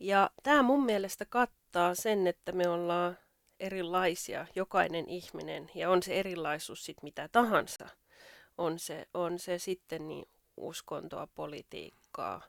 Ja 0.00 0.30
tämä 0.42 0.62
mun 0.62 0.84
mielestä 0.84 1.24
kattaa 1.24 1.94
sen, 1.94 2.26
että 2.26 2.52
me 2.52 2.68
ollaan 2.68 3.18
erilaisia, 3.60 4.46
jokainen 4.54 5.08
ihminen, 5.08 5.70
ja 5.74 5.90
on 5.90 6.02
se 6.02 6.20
erilaisuus 6.20 6.84
sitten 6.84 7.04
mitä 7.04 7.28
tahansa. 7.32 7.88
On 8.58 8.78
se, 8.78 9.06
on 9.14 9.38
se 9.38 9.58
sitten 9.58 10.08
niin 10.08 10.28
uskontoa, 10.56 11.28
politiikkaa, 11.34 12.42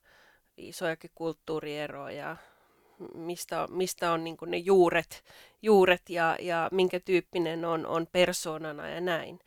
isojakin 0.57 1.11
kulttuurieroja, 1.15 2.37
mistä, 3.15 3.67
mistä 3.69 4.11
on 4.11 4.23
niin 4.23 4.37
ne 4.45 4.57
juuret, 4.57 5.23
juuret 5.61 6.09
ja, 6.09 6.37
ja 6.39 6.69
minkä 6.71 6.99
tyyppinen 6.99 7.65
on, 7.65 7.85
on 7.85 8.07
persoonana 8.11 8.89
ja 8.89 9.01
näin. 9.01 9.39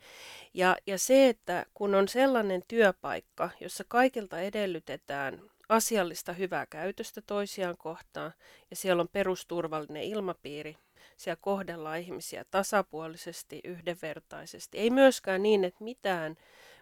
Ja, 0.53 0.75
ja 0.87 0.97
se, 0.97 1.29
että 1.29 1.65
kun 1.73 1.95
on 1.95 2.07
sellainen 2.07 2.61
työpaikka, 2.67 3.49
jossa 3.59 3.83
kaikilta 3.87 4.39
edellytetään 4.39 5.41
asiallista 5.69 6.33
hyvää 6.33 6.65
käytöstä 6.65 7.21
toisiaan 7.21 7.77
kohtaan 7.77 8.33
ja 8.69 8.75
siellä 8.75 9.01
on 9.01 9.09
perusturvallinen 9.11 10.03
ilmapiiri. 10.03 10.77
Siellä 11.17 11.37
kohdellaan 11.41 11.99
ihmisiä 11.99 12.45
tasapuolisesti, 12.51 13.59
yhdenvertaisesti. 13.63 14.77
Ei 14.77 14.89
myöskään 14.89 15.43
niin, 15.43 15.63
että 15.63 15.83
mitään, 15.83 16.35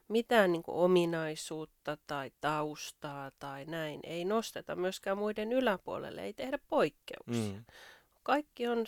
mitään 0.08 0.52
niin 0.52 0.64
kuin 0.64 0.78
ominaisuutta 0.78 1.98
tai 2.08 2.32
taustaa 2.42 3.32
tai 3.40 3.66
näin 3.66 4.00
ei 4.04 4.26
nosteta 4.26 4.76
myöskään 4.76 5.18
muiden 5.18 5.54
yläpuolelle, 5.54 6.24
ei 6.24 6.34
tehdä 6.34 6.60
poikkeuksia. 6.70 7.54
Mm. 7.54 7.66
Kaikki 8.24 8.68
on 8.68 8.86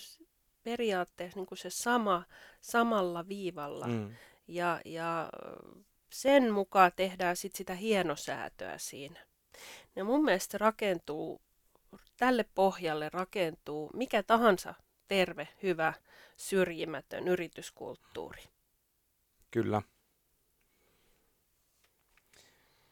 periaatteessa 0.63 1.39
niin 1.39 1.45
kuin 1.45 1.57
se 1.57 1.69
sama, 1.69 2.23
samalla 2.61 3.27
viivalla. 3.27 3.87
Mm. 3.87 4.15
Ja, 4.47 4.81
ja 4.85 5.29
sen 6.09 6.53
mukaan 6.53 6.91
tehdään 6.95 7.35
sit 7.35 7.55
sitä 7.55 7.75
hienosäätöä 7.75 8.77
siinä. 8.77 9.19
Ja 9.95 10.03
mun 10.03 10.23
mielestä 10.23 10.57
rakentuu, 10.57 11.41
tälle 12.17 12.45
pohjalle 12.55 13.09
rakentuu 13.09 13.91
mikä 13.93 14.23
tahansa 14.23 14.73
terve, 15.07 15.47
hyvä, 15.63 15.93
syrjimätön 16.37 17.27
yrityskulttuuri. 17.27 18.43
Kyllä. 19.51 19.81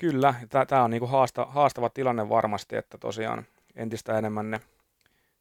Kyllä, 0.03 0.33
tämä 0.67 0.83
on 0.83 0.91
niinku 0.91 1.07
haasta, 1.07 1.45
haastava 1.45 1.89
tilanne 1.89 2.29
varmasti, 2.29 2.75
että 2.75 2.97
tosiaan 2.97 3.45
entistä 3.75 4.17
enemmän 4.17 4.51
ne 4.51 4.61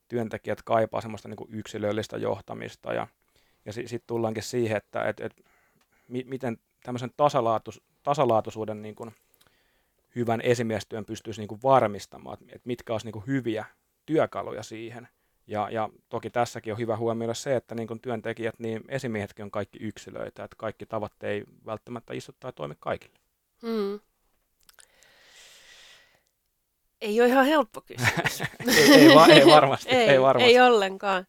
työntekijät 0.09 0.63
kaipaa 0.63 1.01
semmoista 1.01 1.29
niinku 1.29 1.49
yksilöllistä 1.51 2.17
johtamista 2.17 2.93
ja, 2.93 3.07
ja 3.65 3.73
sitten 3.73 3.89
sit 3.89 4.07
tullaankin 4.07 4.43
siihen, 4.43 4.77
että 4.77 5.09
et, 5.09 5.21
et, 5.21 5.45
mi, 6.09 6.25
miten 6.27 6.59
tämmöisen 6.83 7.11
tasalaatus, 7.17 7.83
tasalaatuisuuden 8.03 8.83
niinku 8.83 9.13
hyvän 10.15 10.41
esimiestyön 10.41 11.05
pystyisi 11.05 11.41
niin 11.41 11.49
kuin 11.49 11.63
varmistamaan, 11.63 12.39
että 12.43 12.61
mitkä 12.65 12.93
olisi 12.93 13.07
niin 13.07 13.13
kuin 13.13 13.27
hyviä 13.27 13.65
työkaluja 14.07 14.63
siihen. 14.63 15.09
Ja, 15.47 15.69
ja 15.71 15.89
toki 16.09 16.31
tässäkin 16.31 16.73
on 16.73 16.79
hyvä 16.79 16.97
huomioida 16.97 17.35
se, 17.35 17.57
että 17.57 17.75
niin 17.75 18.01
työntekijät, 18.03 18.59
niin 18.59 18.85
esimiehetkin 18.89 19.43
on 19.43 19.51
kaikki 19.51 19.79
yksilöitä, 19.79 20.45
että 20.45 20.57
kaikki 20.57 20.87
tavat 20.87 21.23
ei 21.23 21.45
välttämättä 21.67 22.15
istu 22.15 22.33
tai 22.41 22.53
toimi 22.53 22.75
kaikille. 22.81 23.19
Mm. 23.63 24.01
Ei 27.03 27.21
ole 27.21 27.29
ihan 27.29 27.47
helppo 27.47 27.81
kysymys. 27.81 28.41
ei, 28.79 28.95
ei, 28.95 29.15
va- 29.15 29.27
ei 29.27 29.47
varmasti. 29.47 29.91
ei, 29.91 30.09
ei, 30.09 30.21
varmasti. 30.21 30.51
ei 30.51 30.61
ollenkaan. 30.61 31.27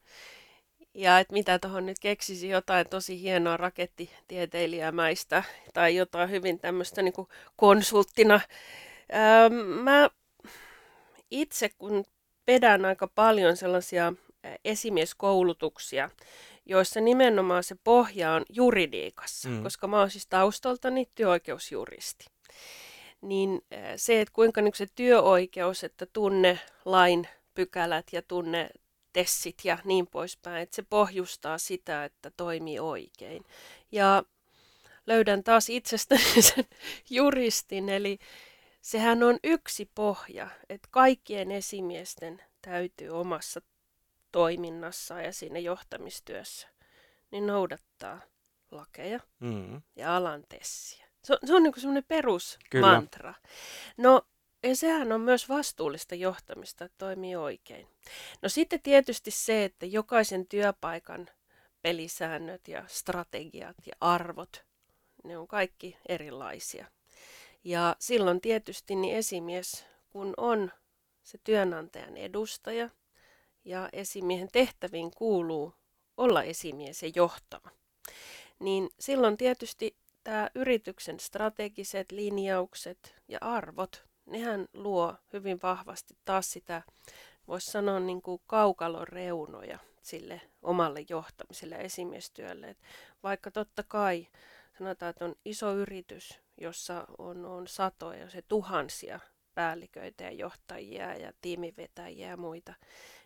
Ja 0.94 1.20
että 1.20 1.34
mitä 1.34 1.60
tuohon 1.60 1.86
nyt 1.86 2.00
keksisi 2.00 2.50
jotain 2.50 2.90
tosi 2.90 3.22
hienoa 3.22 3.58
rakettitieteilijämäistä 3.58 5.44
tai 5.74 5.96
jotain 5.96 6.30
hyvin 6.30 6.60
tämmöistä 6.60 7.02
niin 7.02 7.14
konsulttina. 7.56 8.40
Öö, 9.14 9.50
mä 9.66 10.10
itse 11.32 11.70
kun 11.78 12.04
pedän 12.46 12.86
aika 12.86 13.08
paljon 13.08 13.58
sellaisia 13.58 14.14
esimieskoulutuksia, 14.66 16.10
joissa 16.66 17.02
nimenomaan 17.02 17.64
se 17.64 17.76
pohja 17.84 18.32
on 18.32 18.46
juridiikassa, 18.50 19.50
mm. 19.50 19.64
koska 19.64 19.88
mä 19.88 20.00
oon 20.00 20.10
siis 20.10 20.28
taustaltani 20.28 21.06
työoikeusjuristi. 21.16 22.26
Niin 23.24 23.62
se, 23.96 24.22
että 24.22 24.34
kuinka 24.34 24.62
nyt 24.62 24.76
se 24.76 24.88
työoikeus, 24.96 25.84
että 25.84 26.06
tunne 26.06 26.60
lain 26.86 27.28
pykälät 27.54 28.06
ja 28.12 28.22
tunne 28.22 28.70
tessit 29.14 29.56
ja 29.64 29.78
niin 29.84 30.08
poispäin, 30.08 30.62
että 30.64 30.76
se 30.76 30.84
pohjustaa 30.90 31.58
sitä, 31.58 32.06
että 32.06 32.32
toimii 32.38 32.80
oikein. 32.80 33.46
Ja 33.92 34.24
löydän 35.08 35.44
taas 35.44 35.70
itsestäni 35.70 36.42
sen 36.42 36.66
juristin, 37.10 37.90
eli 37.90 38.20
sehän 38.82 39.24
on 39.24 39.40
yksi 39.44 39.90
pohja, 39.96 40.50
että 40.70 40.88
kaikkien 40.92 41.52
esimiesten 41.52 42.44
täytyy 42.62 43.10
omassa 43.10 43.62
toiminnassaan 44.32 45.24
ja 45.24 45.34
siinä 45.34 45.60
johtamistyössä 45.60 46.68
niin 47.32 47.48
noudattaa 47.48 48.22
lakeja 48.72 49.20
mm. 49.40 49.82
ja 49.96 50.16
alan 50.16 50.44
tessiä. 50.50 51.03
Se 51.24 51.34
on, 51.34 51.40
se 51.46 51.56
on 51.56 51.64
niin 51.64 51.74
semmoinen 51.78 52.04
perusmantra. 52.08 53.34
No 53.98 54.22
ja 54.64 54.76
sehän 54.76 55.12
on 55.12 55.22
myös 55.22 55.50
vastuullista 55.50 56.16
johtamista, 56.16 56.86
että 56.86 56.98
toimii 56.98 57.36
oikein. 57.36 57.88
No 58.42 58.50
sitten 58.50 58.82
tietysti 58.82 59.32
se, 59.32 59.64
että 59.64 59.86
jokaisen 59.86 60.48
työpaikan 60.48 61.30
pelisäännöt 61.82 62.68
ja 62.68 62.84
strategiat 62.88 63.76
ja 63.86 63.94
arvot, 64.00 64.66
ne 65.24 65.38
on 65.38 65.48
kaikki 65.48 65.98
erilaisia. 66.10 66.86
Ja 67.64 67.96
silloin 68.00 68.42
tietysti 68.42 68.96
niin 68.96 69.16
esimies, 69.16 69.86
kun 70.10 70.34
on 70.38 70.72
se 71.24 71.38
työnantajan 71.44 72.18
edustaja 72.18 72.90
ja 73.66 73.90
esimiehen 73.94 74.50
tehtäviin 74.52 75.12
kuuluu 75.12 75.74
olla 76.18 76.44
esimies 76.44 77.04
ja 77.04 77.12
johtava, 77.16 77.70
niin 78.60 78.90
silloin 79.00 79.38
tietysti 79.38 79.96
tämä 80.24 80.50
yrityksen 80.56 81.20
strategiset 81.20 82.12
linjaukset 82.12 83.16
ja 83.28 83.38
arvot, 83.42 84.06
nehän 84.26 84.68
luo 84.74 85.16
hyvin 85.34 85.60
vahvasti 85.64 86.18
taas 86.26 86.52
sitä, 86.52 86.82
voisi 87.48 87.72
sanoa 87.72 88.00
niin 88.00 88.22
kuin 88.22 88.42
kaukalon 88.48 89.08
reunoja 89.08 89.80
sille 90.02 90.42
omalle 90.62 91.06
johtamiselle 91.10 91.76
esimiestyölle. 91.76 92.70
Et 92.70 92.78
vaikka 93.24 93.52
totta 93.52 93.84
kai 93.84 94.28
sanotaan, 94.78 95.10
että 95.10 95.26
on 95.26 95.36
iso 95.46 95.76
yritys, 95.76 96.40
jossa 96.58 97.06
on, 97.18 97.46
on 97.46 97.68
satoja, 97.68 98.30
se 98.30 98.42
tuhansia 98.42 99.20
päälliköitä 99.54 100.24
ja 100.24 100.32
johtajia 100.32 101.16
ja 101.16 101.34
tiimivetäjiä 101.42 102.28
ja 102.28 102.38
muita, 102.38 102.74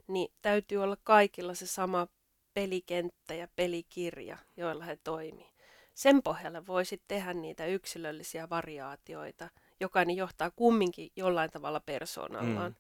niin 0.08 0.34
täytyy 0.42 0.78
olla 0.78 0.98
kaikilla 1.04 1.54
se 1.54 1.68
sama 1.68 2.08
pelikenttä 2.54 3.34
ja 3.34 3.48
pelikirja, 3.56 4.38
joilla 4.58 4.84
he 4.84 4.98
toimii. 5.04 5.57
Sen 5.98 6.24
pohjalla 6.24 6.66
voisi 6.68 7.02
tehdä 7.08 7.34
niitä 7.34 7.66
yksilöllisiä 7.66 8.50
variaatioita. 8.50 9.50
Jokainen 9.80 10.16
johtaa 10.16 10.52
kumminkin 10.52 11.12
jollain 11.16 11.52
tavalla 11.52 11.80
persoonallaan. 11.80 12.72
Mm. 12.72 12.76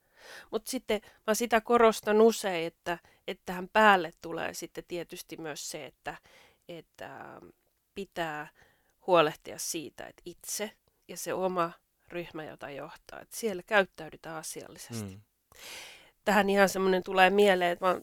Mutta 0.52 0.72
sitten 0.72 1.02
mä 1.28 1.34
sitä 1.34 1.62
korostan 1.62 2.22
usein, 2.22 2.68
että, 2.68 2.98
että 3.28 3.42
tähän 3.46 3.70
päälle 3.74 4.12
tulee 4.22 4.54
sitten 4.54 4.84
tietysti 4.88 5.38
myös 5.38 5.70
se, 5.70 5.86
että, 5.86 6.18
että 6.70 7.42
pitää 7.96 8.48
huolehtia 9.08 9.60
siitä, 9.60 10.06
että 10.06 10.22
itse 10.26 10.72
ja 11.08 11.18
se 11.18 11.34
oma 11.34 11.72
ryhmä, 12.08 12.44
jota 12.44 12.70
johtaa, 12.70 13.22
että 13.22 13.38
siellä 13.38 13.64
käyttäydytään 13.64 14.36
asiallisesti. 14.36 15.16
Mm. 15.16 15.22
Tähän 16.26 16.50
ihan 16.50 16.70
semmoinen 16.70 17.04
tulee 17.04 17.30
mieleen, 17.30 17.72
että 17.72 17.86
mä 17.86 18.02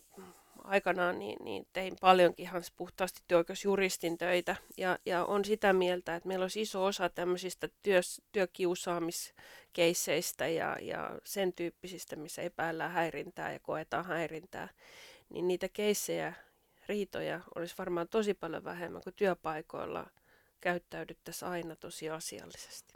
aikanaan 0.65 1.19
niin, 1.19 1.45
niin 1.45 1.67
tein 1.73 1.97
paljonkin 2.01 2.43
ihan 2.43 2.63
puhtaasti 2.77 3.21
työoikeusjuristin 3.29 4.19
töitä 4.19 4.57
ja, 4.77 4.99
ja 5.07 5.25
on 5.25 5.45
sitä 5.45 5.73
mieltä, 5.73 6.17
että 6.17 6.29
meillä 6.29 6.45
olisi 6.45 6.61
iso 6.61 6.85
osa 6.85 7.09
tämmöisistä 7.09 7.69
työs, 7.83 8.23
työkiusaamiskeisseistä 8.33 10.49
ja, 10.49 10.77
ja 10.81 11.11
sen 11.25 11.53
tyyppisistä, 11.53 12.17
missä 12.17 12.43
epäillään 12.43 12.93
häirintää 12.93 13.53
ja 13.53 13.61
koetaan 13.61 14.07
häirintää, 14.07 14.69
niin 15.29 15.49
niitä 15.49 15.69
keissejä, 15.69 16.35
riitoja 16.89 17.41
olisi 17.55 17.75
varmaan 17.79 18.09
tosi 18.09 18.35
paljon 18.35 18.65
vähemmän 18.65 19.03
kuin 19.03 19.15
työpaikoilla 19.15 20.07
käyttäydyttäisiin 20.61 21.49
aina 21.49 21.77
tosi 21.77 22.11
asiallisesti. 22.11 22.95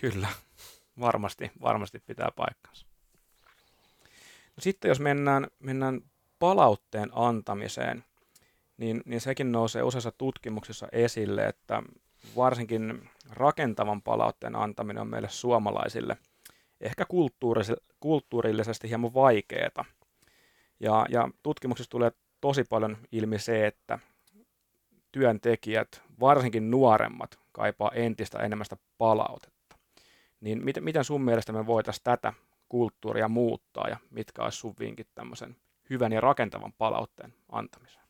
Kyllä, 0.00 0.28
varmasti, 1.00 1.50
varmasti 1.60 1.98
pitää 1.98 2.28
paikkansa. 2.36 2.86
No 4.56 4.60
sitten 4.60 4.88
jos 4.88 5.00
mennään, 5.00 5.46
mennään 5.58 6.00
palautteen 6.40 7.10
antamiseen, 7.12 8.04
niin, 8.76 9.02
niin 9.04 9.20
sekin 9.20 9.52
nousee 9.52 9.82
useissa 9.82 10.12
tutkimuksissa 10.12 10.88
esille, 10.92 11.46
että 11.46 11.82
varsinkin 12.36 13.10
rakentavan 13.30 14.02
palautteen 14.02 14.56
antaminen 14.56 15.00
on 15.00 15.08
meille 15.08 15.28
suomalaisille 15.28 16.16
ehkä 16.80 17.04
kulttuurillisesti 18.00 18.88
hieman 18.88 19.14
vaikeaa. 19.14 19.84
Ja, 20.80 21.06
ja 21.08 21.28
tutkimuksissa 21.42 21.90
tulee 21.90 22.12
tosi 22.40 22.64
paljon 22.64 22.96
ilmi 23.12 23.38
se, 23.38 23.66
että 23.66 23.98
työntekijät, 25.12 26.02
varsinkin 26.20 26.70
nuoremmat, 26.70 27.38
kaipaa 27.52 27.90
entistä 27.94 28.38
enemmän 28.38 28.64
sitä 28.64 28.76
palautetta. 28.98 29.76
Niin 30.40 30.64
miten, 30.64 30.84
miten 30.84 31.04
sun 31.04 31.22
mielestä 31.22 31.52
me 31.52 31.66
voitaisiin 31.66 32.04
tätä 32.04 32.32
kulttuuria 32.68 33.28
muuttaa 33.28 33.88
ja 33.88 33.96
mitkä 34.10 34.42
olisi 34.42 34.58
sun 34.58 34.74
vinkit 34.78 35.08
tämmöisen 35.14 35.56
hyvän 35.90 36.12
ja 36.12 36.20
rakentavan 36.20 36.72
palautteen 36.72 37.34
antamiseen? 37.48 38.04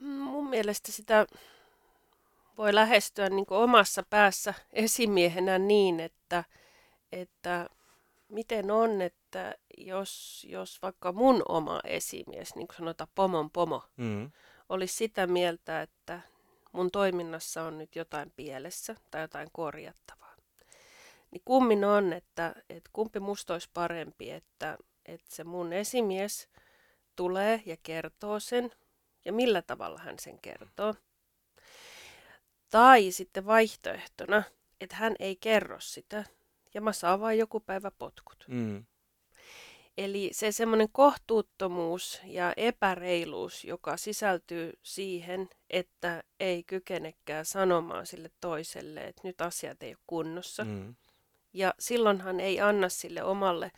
Mun 0.00 0.50
mielestä 0.50 0.92
sitä 0.92 1.26
voi 2.58 2.74
lähestyä 2.74 3.28
niin 3.28 3.46
omassa 3.50 4.02
päässä 4.10 4.54
esimiehenä 4.72 5.58
niin, 5.58 6.00
että, 6.00 6.44
että 7.12 7.68
miten 8.28 8.70
on, 8.70 9.02
että 9.02 9.54
jos, 9.78 10.46
jos 10.50 10.82
vaikka 10.82 11.12
mun 11.12 11.42
oma 11.48 11.80
esimies, 11.84 12.54
niin 12.54 12.68
kuin 12.68 12.76
sanotaan 12.76 13.10
pomon 13.14 13.50
pomo, 13.50 13.82
mm. 13.96 14.30
olisi 14.68 14.94
sitä 14.94 15.26
mieltä, 15.26 15.82
että 15.82 16.20
mun 16.72 16.90
toiminnassa 16.90 17.62
on 17.62 17.78
nyt 17.78 17.96
jotain 17.96 18.32
pielessä 18.36 18.96
tai 19.10 19.20
jotain 19.20 19.48
korjattavaa 19.52 20.19
niin 21.30 21.42
kummin 21.44 21.84
on, 21.84 22.12
että, 22.12 22.54
että 22.70 22.90
kumpi 22.92 23.20
musta 23.20 23.52
olisi 23.52 23.70
parempi, 23.74 24.30
että, 24.30 24.78
että 25.06 25.34
se 25.34 25.44
mun 25.44 25.72
esimies 25.72 26.48
tulee 27.16 27.62
ja 27.66 27.76
kertoo 27.82 28.40
sen, 28.40 28.70
ja 29.24 29.32
millä 29.32 29.62
tavalla 29.62 29.98
hän 29.98 30.18
sen 30.18 30.38
kertoo. 30.38 30.94
Tai 32.70 33.10
sitten 33.10 33.46
vaihtoehtona, 33.46 34.42
että 34.80 34.96
hän 34.96 35.16
ei 35.18 35.36
kerro 35.36 35.80
sitä, 35.80 36.24
ja 36.74 36.80
mä 36.80 36.92
saan 36.92 37.20
vain 37.20 37.38
joku 37.38 37.60
päivä 37.60 37.90
potkut. 37.90 38.44
Mm. 38.48 38.84
Eli 39.98 40.30
se 40.32 40.52
semmoinen 40.52 40.88
kohtuuttomuus 40.92 42.20
ja 42.24 42.52
epäreiluus, 42.56 43.64
joka 43.64 43.96
sisältyy 43.96 44.72
siihen, 44.82 45.48
että 45.70 46.22
ei 46.40 46.62
kykenekään 46.62 47.44
sanomaan 47.44 48.06
sille 48.06 48.30
toiselle, 48.40 49.00
että 49.00 49.20
nyt 49.24 49.40
asiat 49.40 49.82
ei 49.82 49.90
ole 49.90 49.98
kunnossa. 50.06 50.64
Mm. 50.64 50.94
Ja 51.52 51.74
silloinhan 51.78 52.40
ei 52.40 52.60
anna 52.60 52.88
sille 52.88 53.22
omalle, 53.22 53.70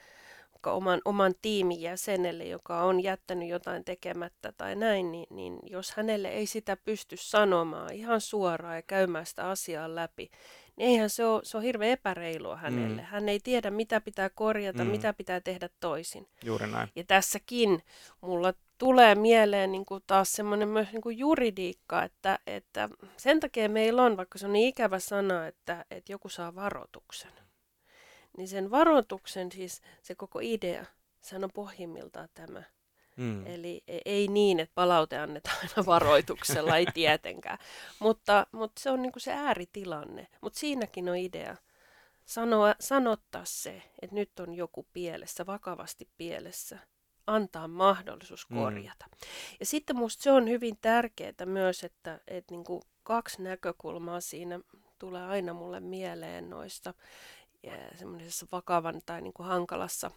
oman, 0.71 1.01
oman 1.05 1.35
tiimin 1.43 1.81
jäsenelle, 1.81 2.45
joka 2.45 2.83
on 2.83 3.03
jättänyt 3.03 3.49
jotain 3.49 3.85
tekemättä 3.85 4.53
tai 4.53 4.77
näin, 4.77 5.13
niin, 5.13 5.27
niin 5.31 5.59
jos 5.63 5.93
hänelle 5.93 6.29
ei 6.29 6.47
sitä 6.47 6.77
pysty 6.77 7.17
sanomaan 7.17 7.93
ihan 7.93 8.21
suoraan 8.21 8.77
ja 8.77 8.83
käymään 8.83 9.27
sitä 9.27 9.51
asiaa 9.51 9.95
läpi, 9.95 10.31
niin 10.77 10.89
eihän 10.89 11.11
se 11.11 11.25
ole, 11.25 11.41
se 11.45 11.57
on 11.57 11.63
hirveän 11.63 11.93
epäreilua 11.93 12.57
hänelle. 12.57 13.03
Mm. 13.03 13.07
Hän 13.07 13.29
ei 13.29 13.41
tiedä, 13.41 13.71
mitä 13.71 14.01
pitää 14.01 14.31
korjata, 14.31 14.85
mm. 14.85 14.91
mitä 14.91 15.13
pitää 15.13 15.41
tehdä 15.41 15.69
toisin. 15.81 16.29
Juuri 16.45 16.67
näin. 16.67 16.89
Ja 16.97 17.05
tässäkin 17.05 17.83
mulla 18.21 18.55
tulee 18.79 19.15
mieleen 19.15 19.73
niin 19.73 19.87
kuin 19.87 20.03
taas 20.07 20.33
semmoinen 20.33 20.69
myös 20.69 20.93
niin 20.93 21.03
kuin 21.03 21.19
juridiikka, 21.19 22.03
että, 22.03 22.39
että 22.47 22.89
sen 23.17 23.41
takia 23.41 23.69
meillä 23.69 24.03
on, 24.03 24.17
vaikka 24.17 24.39
se 24.39 24.47
on 24.47 24.53
niin 24.53 24.69
ikävä 24.69 24.99
sana, 24.99 25.47
että, 25.47 25.85
että 25.91 26.13
joku 26.13 26.29
saa 26.29 26.55
varoituksen 26.55 27.33
niin 28.37 28.49
sen 28.49 28.71
varoituksen, 28.71 29.53
siis 29.53 29.81
se 30.03 30.15
koko 30.15 30.39
idea, 30.43 30.85
sehän 31.23 31.45
on 31.45 31.51
pohjimmiltaan 31.55 32.29
tämä. 32.35 32.63
Mm. 33.17 33.47
Eli 33.47 33.83
e, 33.89 33.99
ei 34.05 34.29
niin, 34.29 34.61
että 34.61 34.73
palaute 34.75 35.19
annetaan 35.19 35.57
aina 35.57 35.87
varoituksella, 35.87 36.77
ei 36.77 36.87
tietenkään. 36.95 37.59
Mutta, 37.99 38.47
mutta 38.53 38.81
se 38.81 38.91
on 38.91 39.03
niin 39.03 39.13
kuin 39.13 39.23
se 39.23 39.33
ääritilanne. 39.33 40.27
Mutta 40.41 40.59
siinäkin 40.59 41.09
on 41.09 41.17
idea 41.17 41.57
sanoa, 42.25 42.75
sanottaa 42.81 43.45
se, 43.45 43.83
että 44.03 44.17
nyt 44.17 44.41
on 44.41 44.55
joku 44.55 44.87
pielessä, 44.93 45.47
vakavasti 45.47 46.09
pielessä. 46.17 46.79
Antaa 47.27 47.69
mahdollisuus 47.69 48.51
mm. 48.51 48.59
korjata. 48.59 49.07
Mm. 49.11 49.17
Ja 49.61 49.67
sitten 49.67 49.97
minusta 49.97 50.23
se 50.23 50.31
on 50.31 50.49
hyvin 50.49 50.79
tärkeää 50.81 51.47
myös, 51.47 51.85
että, 51.85 52.21
että 52.29 52.55
niin 52.55 52.65
kuin 52.65 52.83
kaksi 53.03 53.43
näkökulmaa 53.43 54.21
siinä 54.21 54.61
tulee 54.99 55.27
aina 55.27 55.53
mulle 55.53 55.81
mieleen 55.81 56.51
noista 56.51 56.95
semmoisessa 57.99 58.47
vakavan 58.53 59.03
tai 59.07 59.23
niin 59.23 59.33
kuin 59.33 59.47
hankalassa 59.47 60.11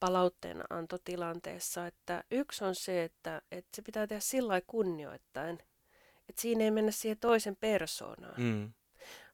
palautteenantotilanteessa, 0.00 1.86
että 1.86 2.24
yksi 2.30 2.64
on 2.64 2.74
se, 2.74 3.04
että, 3.04 3.42
että 3.50 3.68
se 3.76 3.82
pitää 3.82 4.06
tehdä 4.06 4.20
sillä 4.20 4.60
kunnioittain, 4.66 5.58
että 6.28 6.42
siinä 6.42 6.64
ei 6.64 6.70
mennä 6.70 6.90
siihen 6.90 7.18
toisen 7.18 7.56
persoonaan, 7.56 8.40
mm. 8.40 8.72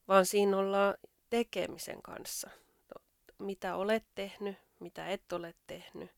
vaan 0.09 0.27
siinä 0.27 0.57
ollaan 0.57 0.95
tekemisen 1.31 2.03
kanssa. 2.03 2.51
Mitä 3.39 3.77
olet 3.77 4.05
tehnyt, 4.15 4.57
mitä 4.81 5.09
et 5.09 5.33
ole 5.33 5.55
tehnyt. 5.67 6.11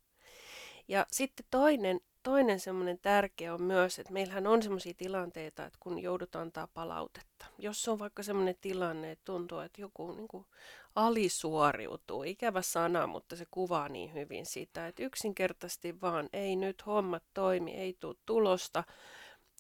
Ja 0.89 1.07
sitten 1.13 1.47
toinen, 1.51 2.01
toinen 2.23 2.61
semmoinen 2.61 2.99
tärkeä 2.99 3.55
on 3.55 3.63
myös, 3.63 3.99
että 3.99 4.13
meillähän 4.13 4.47
on 4.47 4.63
semmoisia 4.63 4.95
tilanteita, 4.97 5.67
että 5.67 5.79
kun 5.83 5.99
joudutaan 5.99 6.43
antaa 6.43 6.69
palautetta. 6.75 7.47
Jos 7.59 7.89
on 7.89 7.99
vaikka 7.99 8.23
semmoinen 8.23 8.55
tilanne, 8.61 9.11
että 9.11 9.25
tuntuu, 9.25 9.59
että 9.59 9.81
joku 9.81 10.13
niin 10.13 10.29
kuin 10.29 10.47
alisuoriutuu. 10.95 12.23
Ikävä 12.23 12.63
sana, 12.63 13.07
mutta 13.07 13.37
se 13.37 13.47
kuvaa 13.51 13.89
niin 13.89 14.15
hyvin 14.15 14.47
sitä, 14.47 14.87
että 14.87 15.03
yksinkertaisesti 15.03 16.01
vaan 16.01 16.29
ei 16.33 16.57
nyt 16.57 16.87
hommat 16.87 17.23
toimi, 17.35 17.71
ei 17.71 17.97
tule 18.01 18.17
tulosta, 18.27 18.85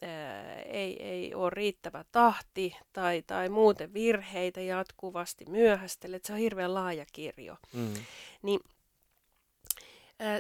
ää, 0.03 0.55
ei, 0.55 1.03
ei 1.03 1.35
ole 1.35 1.51
riittävä 1.51 2.05
tahti 2.13 2.77
tai, 2.93 3.23
tai 3.27 3.49
muuten 3.49 3.95
virheitä 3.95 4.61
jatkuvasti 4.61 5.45
myöhästelet. 5.49 6.25
Se 6.25 6.33
on 6.33 6.39
hirveän 6.39 6.75
laaja 6.75 7.05
kirjo. 7.13 7.57
Mm. 7.73 7.95
Niin 8.43 8.61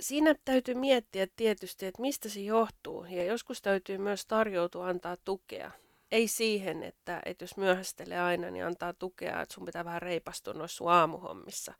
Siinä 0.01 0.35
täytyy 0.45 0.75
miettiä 0.75 1.27
tietysti, 1.37 1.87
että 1.87 2.03
mistä 2.03 2.29
se 2.29 2.41
johtuu, 2.41 3.05
ja 3.05 3.25
joskus 3.25 3.63
täytyy 3.63 3.99
myös 3.99 4.27
tarjoutua 4.27 4.89
antaa 4.89 5.17
tukea. 5.25 5.71
ei 6.11 6.29
siihen, 6.29 6.83
että, 6.83 7.23
että 7.25 7.45
jos 7.45 7.57
myöhästelee 7.57 8.21
aina, 8.21 8.51
niin 8.51 8.65
antaa 8.65 8.93
tukea, 8.93 9.43
että 9.43 9.55
sun 9.55 9.65
pitää 9.65 9.85
vähän 9.85 10.03
reipastua 10.03 10.55
noissa 10.55 10.85
aamuhommissa. 10.85 11.75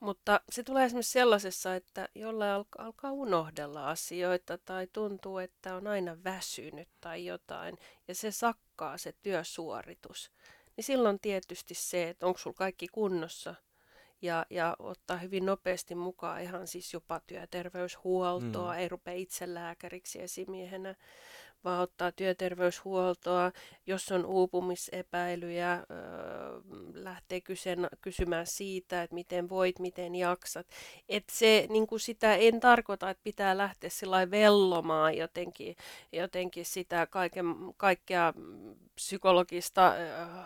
Mutta 0.00 0.40
se 0.52 0.62
tulee 0.62 0.84
esimerkiksi 0.84 1.12
sellaisessa, 1.12 1.74
että 1.74 2.08
jollain 2.14 2.50
alkaa, 2.50 2.84
alkaa 2.84 3.12
unohdella 3.12 3.88
asioita 3.90 4.58
tai 4.58 4.86
tuntuu, 4.92 5.38
että 5.38 5.74
on 5.76 5.86
aina 5.86 6.16
väsynyt 6.24 6.88
tai 7.00 7.26
jotain, 7.26 7.78
ja 8.08 8.14
se 8.14 8.30
sakkaa 8.30 8.98
se 8.98 9.12
työsuoritus. 9.22 10.30
Niin 10.76 10.84
silloin 10.84 11.20
tietysti 11.20 11.74
se, 11.74 12.08
että 12.08 12.26
onko 12.26 12.38
sulla 12.38 12.56
kaikki 12.56 12.88
kunnossa, 12.88 13.54
ja, 14.26 14.46
ja 14.50 14.76
ottaa 14.78 15.16
hyvin 15.16 15.46
nopeasti 15.46 15.94
mukaan 15.94 16.42
ihan 16.42 16.66
siis 16.66 16.92
jopa 16.94 17.20
työterveyshuoltoa, 17.20 18.72
mm. 18.72 18.78
ei 18.78 18.88
rupea 18.88 19.14
itse 19.14 19.54
lääkäriksi 19.54 20.22
esimiehenä, 20.22 20.94
vaan 21.64 21.80
ottaa 21.80 22.12
työterveyshuoltoa, 22.12 23.52
jos 23.86 24.12
on 24.12 24.26
uupumisepäilyjä, 24.26 25.86
lähtee 26.94 27.40
kysymään 28.00 28.46
siitä, 28.46 29.02
että 29.02 29.14
miten 29.14 29.48
voit, 29.48 29.78
miten 29.78 30.14
jaksat. 30.14 30.66
Et 31.08 31.24
se, 31.30 31.66
niin 31.70 31.86
kuin 31.86 32.00
sitä 32.00 32.34
en 32.34 32.60
tarkoita, 32.60 33.10
että 33.10 33.24
pitää 33.24 33.56
lähteä 33.56 33.90
sillä 33.90 34.30
vellomaan 34.30 35.16
jotenkin, 35.16 35.76
jotenkin 36.12 36.64
sitä 36.64 37.06
kaiken, 37.06 37.46
kaikkea 37.76 38.32
psykologista 38.94 39.94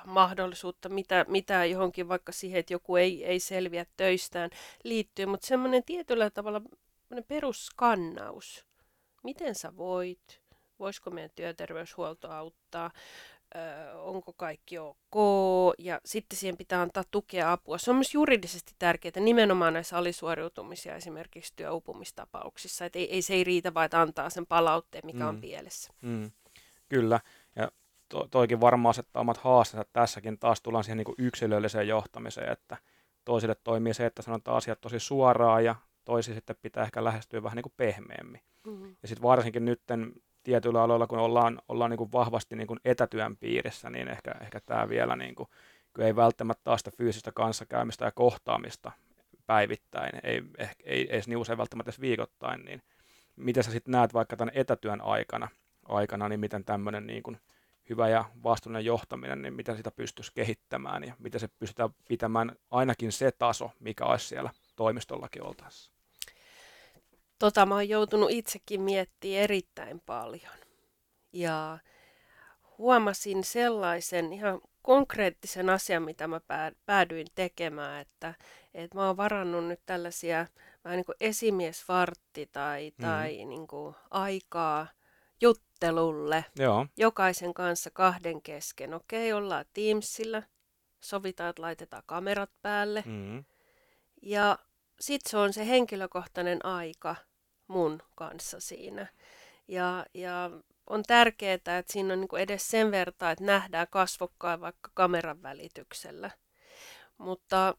mahdollisuutta, 0.07 0.88
mitä, 0.88 1.25
mitä 1.29 1.64
johonkin 1.64 2.09
vaikka 2.09 2.33
siihen, 2.33 2.61
että 2.61 2.75
joku 2.75 2.96
ei, 2.96 3.25
ei 3.25 3.40
selviä 3.40 3.87
töistään 3.96 4.51
liittyy, 4.85 5.27
mutta 5.27 5.46
semmoinen 5.46 5.85
tietyllä 5.85 6.31
tavalla 6.31 6.62
peruskannaus. 7.29 8.66
Miten 9.23 9.55
sä 9.55 9.77
voit? 9.77 10.39
Voisiko 10.81 11.11
meidän 11.11 11.31
työterveyshuolto 11.35 12.31
auttaa, 12.31 12.90
onko 13.95 14.33
kaikki 14.33 14.79
ok, 14.79 15.14
ja 15.79 16.01
sitten 16.05 16.38
siihen 16.38 16.57
pitää 16.57 16.83
antaa 16.83 17.03
tukea 17.11 17.53
apua. 17.53 17.79
Se 17.79 17.90
on 17.90 17.97
myös 17.97 18.14
juridisesti 18.14 18.73
tärkeää 18.79 19.21
nimenomaan 19.21 19.73
näissä 19.73 19.97
alisuoriutumisia 19.97 20.97
esimerkiksi 20.97 21.53
työupumistapauksissa, 21.57 22.85
että 22.85 22.99
ei, 22.99 23.12
ei 23.14 23.23
se 23.23 23.35
ei 23.35 23.45
riitä 23.45 23.75
vain, 23.75 23.85
että 23.85 24.01
antaa 24.01 24.31
sen 24.31 24.47
palautteen, 24.47 25.07
mikä 25.07 25.19
mm. 25.19 25.29
on 25.29 25.40
pielessä. 25.40 25.93
Mm. 26.03 26.31
Kyllä, 26.88 27.21
ja 27.57 27.71
to, 28.09 28.29
toikin 28.31 28.61
varmaan 28.61 28.90
asettaa 28.90 29.21
omat 29.21 29.37
haasteensa 29.37 29.90
tässäkin. 29.93 30.38
Taas 30.38 30.61
tullaan 30.61 30.85
siihen 30.85 30.97
niin 30.97 31.14
yksilölliseen 31.19 31.88
johtamiseen, 31.88 32.53
että 32.53 32.77
toisille 33.25 33.55
toimii 33.55 33.95
se, 33.95 34.07
että 34.07 34.23
sanotaan 34.23 34.57
asiat 34.57 34.81
tosi 34.81 35.01
suoraan 35.01 35.64
ja 35.64 35.75
toisi 36.05 36.35
sitten 36.35 36.57
pitää 36.62 36.85
ehkä 36.85 37.05
lähestyä 37.05 37.43
vähän 37.43 37.57
niin 37.57 37.62
kuin 37.62 37.75
pehmeämmin. 37.77 38.40
Mm-hmm. 38.66 38.97
Ja 39.03 39.09
sitten 39.09 39.23
varsinkin 39.23 39.64
nytten 39.64 40.12
tietyillä 40.42 40.83
aloilla, 40.83 41.07
kun 41.07 41.18
ollaan, 41.18 41.62
ollaan 41.68 41.90
niin 41.90 41.98
kuin 41.98 42.12
vahvasti 42.12 42.57
niin 42.57 42.66
kuin 42.66 42.81
etätyön 42.85 43.37
piirissä, 43.37 43.90
niin 43.90 44.09
ehkä, 44.09 44.35
ehkä 44.40 44.61
tämä 44.61 44.88
vielä 44.88 45.16
niin 45.16 45.35
kuin, 45.35 45.48
kun 45.94 46.05
ei 46.05 46.16
välttämättä 46.16 46.76
sitä 46.76 46.90
fyysistä 46.96 47.33
kanssakäymistä 47.33 48.05
ja 48.05 48.12
kohtaamista 48.12 48.92
päivittäin, 49.46 50.12
ei, 50.22 50.42
ehkä, 50.59 50.83
ei, 50.87 51.11
ei 51.11 51.22
niin 51.26 51.37
usein 51.37 51.59
välttämättä 51.59 51.88
edes 51.88 52.00
viikoittain, 52.00 52.64
niin 52.64 52.83
miten 53.37 53.64
sä 53.64 53.70
sitten 53.70 53.92
näet 53.92 54.14
vaikka 54.14 54.37
tämän 54.37 54.55
etätyön 54.55 55.00
aikana, 55.00 55.48
aikana 55.88 56.29
niin 56.29 56.40
miten 56.40 56.64
tämmöinen 56.64 57.07
niin 57.07 57.22
kuin 57.22 57.40
hyvä 57.90 58.09
ja 58.09 58.24
vastuullinen 58.44 58.85
johtaminen, 58.85 59.42
niin 59.42 59.55
miten 59.55 59.76
sitä 59.76 59.90
pystyisi 59.90 60.33
kehittämään 60.35 61.05
ja 61.05 61.14
miten 61.18 61.40
se 61.40 61.48
pystytään 61.48 61.90
pitämään 62.09 62.57
ainakin 62.70 63.12
se 63.12 63.33
taso, 63.33 63.70
mikä 63.81 64.05
olisi 64.05 64.26
siellä 64.26 64.50
toimistollakin 64.76 65.42
oltaessa? 65.42 66.00
Tota 67.40 67.66
mä 67.66 67.74
oon 67.74 67.88
joutunut 67.88 68.31
itsekin 68.31 68.81
miettimään 68.81 69.42
erittäin 69.42 70.00
paljon. 70.00 70.57
Ja 71.33 71.79
huomasin 72.79 73.44
sellaisen 73.44 74.33
ihan 74.33 74.61
konkreettisen 74.83 75.70
asian, 75.70 76.03
mitä 76.03 76.26
mä 76.26 76.40
päädyin 76.87 77.26
tekemään, 77.35 78.00
että, 78.00 78.35
että 78.74 78.98
mä 78.98 79.07
oon 79.07 79.16
varannut 79.16 79.66
nyt 79.66 79.81
tällaisia 79.87 80.46
vähän 80.85 80.96
niin 80.96 81.05
kuin 81.05 81.16
esimiesvartti 81.20 82.48
tai, 82.53 82.92
mm. 82.98 83.03
tai 83.05 83.44
niin 83.44 83.66
kuin 83.66 83.94
aikaa 84.11 84.87
juttelulle 85.40 86.44
Joo. 86.57 86.87
jokaisen 86.96 87.55
kanssa 87.55 87.90
kahden 87.90 88.42
kesken. 88.42 88.94
Okei, 88.94 89.33
ollaan 89.33 89.64
Teamsillä, 89.72 90.42
sovitaan, 91.00 91.50
että 91.50 91.62
laitetaan 91.62 92.03
kamerat 92.07 92.50
päälle. 92.62 93.03
Mm. 93.07 93.44
Ja 94.22 94.59
sitten 95.00 95.31
se 95.31 95.37
on 95.37 95.53
se 95.53 95.68
henkilökohtainen 95.68 96.64
aika– 96.64 97.16
mun 97.70 98.02
kanssa 98.14 98.61
siinä. 98.61 99.06
Ja, 99.68 100.06
ja 100.14 100.50
on 100.87 101.02
tärkeää, 101.02 101.54
että 101.54 101.83
siinä 101.87 102.12
on 102.12 102.20
niin 102.20 102.38
edes 102.38 102.70
sen 102.70 102.90
verran, 102.90 103.33
että 103.33 103.44
nähdään 103.44 103.87
kasvokkaan 103.90 104.61
vaikka 104.61 104.90
kameran 104.94 105.42
välityksellä. 105.42 106.30
Mutta 107.18 107.74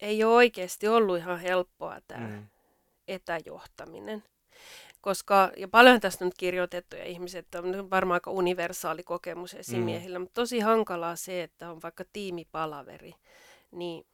ei 0.00 0.24
ole 0.24 0.34
oikeasti 0.34 0.88
ollut 0.88 1.18
ihan 1.18 1.40
helppoa 1.40 2.00
tämä 2.08 2.28
mm. 2.28 2.46
etäjohtaminen. 3.08 4.24
Koska, 5.00 5.50
ja 5.56 5.68
paljon 5.68 6.00
tästä 6.00 6.24
nyt 6.24 6.34
kirjoitettu 6.36 6.96
ja 6.96 7.04
ihmiset 7.04 7.54
on 7.54 7.90
varmaan 7.90 8.16
aika 8.16 8.30
universaali 8.30 9.02
kokemus 9.02 9.54
esimiehillä, 9.54 10.18
mm. 10.18 10.22
mutta 10.22 10.40
tosi 10.40 10.60
hankalaa 10.60 11.16
se, 11.16 11.42
että 11.42 11.70
on 11.70 11.82
vaikka 11.82 12.04
tiimipalaveri, 12.12 13.14
niin 13.70 14.06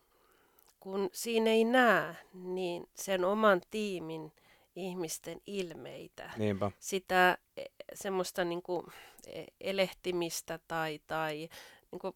kun 0.80 1.10
siinä 1.12 1.50
ei 1.50 1.64
näe, 1.64 2.16
niin 2.34 2.88
sen 2.94 3.24
oman 3.24 3.60
tiimin 3.70 4.32
ihmisten 4.78 5.40
ilmeitä. 5.46 6.30
Niinpä. 6.36 6.70
Sitä 6.78 7.38
e, 7.56 7.64
semmoista 7.94 8.44
niin 8.44 8.62
kuin 8.62 8.86
e, 9.26 9.44
elehtimistä 9.60 10.58
tai, 10.68 11.00
tai 11.06 11.48
niin 11.92 11.98
kuin 11.98 12.14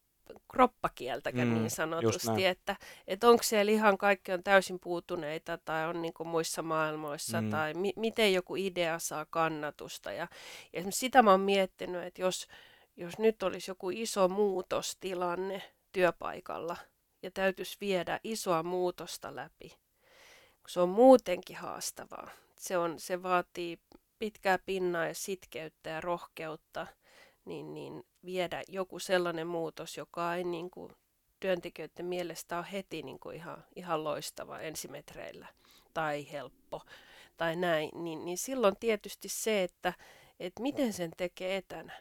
kroppakieltäkään 0.53 1.49
mm, 1.49 1.55
niin 1.55 1.71
sanotusti, 1.71 2.47
että, 2.47 2.77
että 3.07 3.29
onko 3.29 3.43
siellä 3.43 3.73
ihan 3.73 3.99
kaikki 3.99 4.33
on 4.33 4.43
täysin 4.43 4.81
puutuneita 4.81 5.59
tai 5.59 5.89
on 5.89 6.03
niin 6.03 6.13
muissa 6.25 6.63
maailmoissa 6.63 7.41
mm. 7.41 7.51
tai 7.51 7.75
mi- 7.75 7.93
miten 7.97 8.33
joku 8.33 8.57
idea 8.57 8.99
saa 8.99 9.27
kannatusta. 9.31 10.13
Ja, 10.13 10.29
ja 10.73 10.83
sitä 10.91 11.23
mä 11.23 11.31
oon 11.31 11.41
miettinyt, 11.41 12.05
että 12.05 12.23
jos, 12.23 12.49
jos 12.97 13.19
nyt 13.19 13.43
olisi 13.43 13.71
joku 13.71 13.91
iso 13.91 14.29
muutostilanne 14.29 15.63
työpaikalla 15.93 16.77
ja 17.23 17.31
täytyisi 17.31 17.77
viedä 17.81 18.21
isoa 18.25 18.63
muutosta 18.63 19.37
läpi, 19.37 19.73
se 20.69 20.81
on 20.81 20.89
muutenkin 20.89 21.57
haastavaa, 21.57 22.31
se, 22.63 22.79
on, 22.79 23.01
se 23.01 23.23
vaatii 23.23 23.79
pitkää 24.19 24.59
pinnaa 24.67 25.07
ja 25.07 25.15
sitkeyttä 25.15 25.91
ja 25.91 26.01
rohkeutta, 26.01 26.87
niin, 27.45 27.75
niin 27.75 28.05
viedä 28.25 28.63
joku 28.69 28.99
sellainen 28.99 29.47
muutos, 29.47 29.97
joka 29.97 30.35
ei 30.35 30.45
niin 30.45 30.71
kuin, 30.71 30.93
työntekijöiden 31.41 32.07
mielestä 32.07 32.59
ole 32.59 32.67
heti 32.73 33.03
niin 33.03 33.19
kuin 33.21 33.37
ihan, 33.37 33.65
ihan 33.77 34.05
loistava 34.05 34.59
ensimetreillä 34.59 35.47
tai 35.95 36.33
helppo 36.33 36.83
tai 37.37 37.57
näin, 37.57 37.91
niin, 37.95 38.25
niin 38.25 38.39
silloin 38.39 38.77
tietysti 38.81 39.29
se, 39.29 39.63
että, 39.63 39.93
että 40.41 40.63
miten 40.63 40.93
sen 40.93 41.11
tekee 41.17 41.57
etänä. 41.57 41.93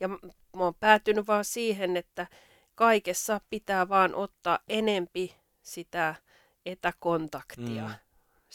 Ja 0.00 0.08
mä 0.08 0.18
oon 0.58 0.74
päätynyt 0.74 1.26
vaan 1.26 1.44
siihen, 1.44 1.96
että 1.96 2.26
kaikessa 2.74 3.40
pitää 3.50 3.88
vaan 3.88 4.14
ottaa 4.14 4.58
enempi 4.68 5.36
sitä 5.62 6.14
etäkontaktia. 6.66 7.88
Mm 7.88 8.05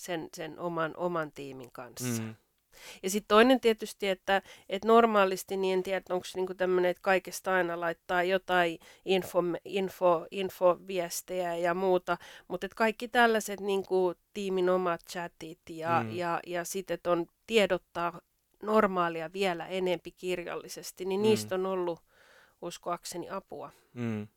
sen, 0.01 0.29
sen 0.33 0.59
oman, 0.59 0.93
oman 0.97 1.31
tiimin 1.31 1.71
kanssa. 1.71 2.21
Mm. 2.21 2.35
Ja 3.03 3.09
sitten 3.09 3.27
toinen 3.27 3.59
tietysti, 3.59 4.09
että, 4.09 4.41
että 4.69 4.87
normaalisti 4.87 5.57
niin 5.57 5.73
en 5.73 5.83
tiedä, 5.83 6.01
onko 6.09 6.25
niinku 6.35 6.53
tämmöinen, 6.53 6.91
että 6.91 7.01
kaikesta 7.01 7.53
aina 7.53 7.79
laittaa 7.79 8.23
jotain 8.23 8.79
info, 9.05 9.43
info, 9.65 10.27
infoviestejä 10.31 11.55
ja 11.55 11.73
muuta, 11.73 12.17
mutta 12.47 12.65
että 12.65 12.75
kaikki 12.75 13.07
tällaiset 13.07 13.59
niinku, 13.59 14.13
tiimin 14.33 14.69
omat 14.69 15.01
chatit 15.09 15.59
ja, 15.69 16.03
mm. 16.03 16.11
ja, 16.11 16.39
ja 16.47 16.63
sitten, 16.63 16.95
että 16.95 17.11
on 17.11 17.25
tiedottaa 17.47 18.21
normaalia 18.63 19.33
vielä 19.33 19.67
enempi 19.67 20.11
kirjallisesti, 20.11 21.05
niin 21.05 21.19
mm. 21.19 21.23
niistä 21.23 21.55
on 21.55 21.65
ollut 21.65 21.99
uskoakseni 22.61 23.29
apua. 23.29 23.71
Mm. 23.93 24.27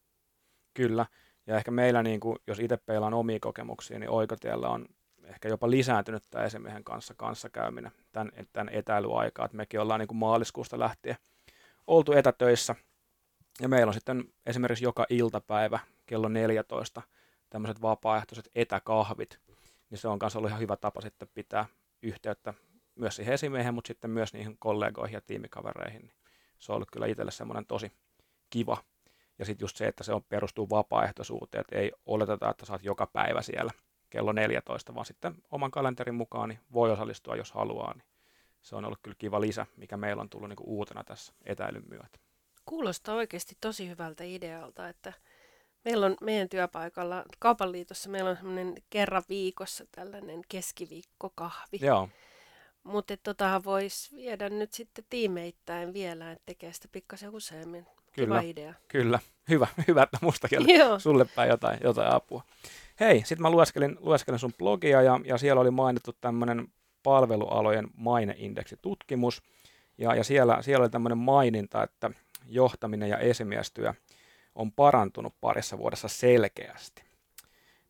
Kyllä. 0.74 1.06
Ja 1.46 1.56
ehkä 1.56 1.70
meillä, 1.70 2.02
niin 2.02 2.20
kuin, 2.20 2.38
jos 2.46 2.60
itse 2.60 2.76
peilaan 2.76 3.14
omia 3.14 3.38
kokemuksia, 3.40 3.98
niin 3.98 4.10
Oikotiellä 4.10 4.68
on 4.68 4.86
ehkä 5.24 5.48
jopa 5.48 5.70
lisääntynyt 5.70 6.22
tämä 6.30 6.44
esimiehen 6.44 6.84
kanssa 6.84 7.14
kanssakäyminen 7.14 7.92
tämän, 8.12 8.32
tämän 8.52 8.68
etäilyaikaa. 8.68 9.44
Että 9.44 9.56
mekin 9.56 9.80
ollaan 9.80 10.00
niin 10.00 10.08
kuin 10.08 10.18
maaliskuusta 10.18 10.78
lähtien 10.78 11.16
oltu 11.86 12.12
etätöissä. 12.12 12.74
Ja 13.60 13.68
meillä 13.68 13.90
on 13.90 13.94
sitten 13.94 14.24
esimerkiksi 14.46 14.84
joka 14.84 15.06
iltapäivä 15.08 15.78
kello 16.06 16.28
14 16.28 17.02
tämmöiset 17.50 17.82
vapaaehtoiset 17.82 18.50
etäkahvit. 18.54 19.40
Niin 19.90 19.98
se 19.98 20.08
on 20.08 20.18
myös 20.22 20.36
ollut 20.36 20.50
ihan 20.50 20.60
hyvä 20.60 20.76
tapa 20.76 21.00
sitten 21.00 21.28
pitää 21.34 21.66
yhteyttä 22.02 22.54
myös 22.94 23.16
siihen 23.16 23.34
esimiehen, 23.34 23.74
mutta 23.74 23.88
sitten 23.88 24.10
myös 24.10 24.32
niihin 24.32 24.56
kollegoihin 24.58 25.14
ja 25.14 25.20
tiimikavereihin. 25.20 26.02
Niin 26.02 26.14
se 26.58 26.72
on 26.72 26.76
ollut 26.76 26.90
kyllä 26.90 27.06
itselle 27.06 27.30
semmoinen 27.30 27.66
tosi 27.66 27.92
kiva. 28.50 28.76
Ja 29.38 29.44
sitten 29.44 29.64
just 29.64 29.76
se, 29.76 29.86
että 29.86 30.04
se 30.04 30.12
on 30.12 30.24
perustuu 30.24 30.70
vapaaehtoisuuteen, 30.70 31.60
että 31.60 31.78
ei 31.78 31.92
oleteta, 32.06 32.50
että 32.50 32.66
saat 32.66 32.84
joka 32.84 33.06
päivä 33.06 33.42
siellä 33.42 33.72
kello 34.14 34.32
14, 34.32 34.94
vaan 34.94 35.06
sitten 35.06 35.34
oman 35.50 35.70
kalenterin 35.70 36.14
mukaan 36.14 36.48
niin 36.48 36.60
voi 36.72 36.90
osallistua, 36.90 37.36
jos 37.36 37.52
haluaa. 37.52 37.94
Niin 37.94 38.04
se 38.62 38.76
on 38.76 38.84
ollut 38.84 38.98
kyllä 39.02 39.16
kiva 39.18 39.40
lisä, 39.40 39.66
mikä 39.76 39.96
meillä 39.96 40.20
on 40.20 40.28
tullut 40.28 40.48
niin 40.48 40.56
kuin 40.56 40.68
uutena 40.68 41.04
tässä 41.04 41.32
etäilyn 41.44 41.82
myötä. 41.88 42.18
Kuulostaa 42.64 43.14
oikeasti 43.14 43.56
tosi 43.60 43.88
hyvältä 43.88 44.24
idealta, 44.24 44.88
että 44.88 45.12
meillä 45.84 46.06
on 46.06 46.16
meidän 46.20 46.48
työpaikalla, 46.48 47.24
Kaupan 47.38 47.72
liitossa 47.72 48.10
meillä 48.10 48.30
on 48.30 48.36
semmoinen 48.36 48.74
kerran 48.90 49.22
viikossa 49.28 49.84
tällainen 49.92 50.42
keskiviikkokahvi. 50.48 51.78
Joo, 51.80 52.08
Mutta 52.84 53.16
tota 53.16 53.60
voisi 53.64 54.16
viedä 54.16 54.48
nyt 54.48 54.72
sitten 54.72 55.04
tiimeittäin 55.10 55.92
vielä, 55.92 56.32
että 56.32 56.42
tekee 56.46 56.72
sitä 56.72 56.88
pikkasen 56.92 57.30
useammin. 57.30 57.86
Kyllä. 58.14 58.40
idea. 58.40 58.74
kyllä. 58.88 59.18
Hyvä, 59.48 59.66
hyvä 59.88 60.02
että 60.02 60.18
mustakin 60.20 60.68
Joo. 60.78 60.98
sulle 60.98 61.24
päin 61.24 61.50
jotain, 61.50 61.78
jotain 61.82 62.12
apua. 62.12 62.42
Hei, 63.00 63.20
sitten 63.20 63.42
mä 63.42 63.50
lueskelin, 63.50 63.96
lueskelin 64.00 64.38
sun 64.38 64.52
blogia 64.58 65.02
ja, 65.02 65.20
ja 65.24 65.38
siellä 65.38 65.60
oli 65.60 65.70
mainittu 65.70 66.12
tämmöinen 66.20 66.68
palvelualojen 67.02 67.88
maineindeksitutkimus. 67.96 69.42
Ja, 69.98 70.14
ja 70.14 70.24
siellä, 70.24 70.62
siellä 70.62 70.82
oli 70.82 70.90
tämmöinen 70.90 71.18
maininta, 71.18 71.82
että 71.82 72.10
johtaminen 72.46 73.08
ja 73.08 73.18
esimiestyö 73.18 73.94
on 74.54 74.72
parantunut 74.72 75.34
parissa 75.40 75.78
vuodessa 75.78 76.08
selkeästi. 76.08 77.02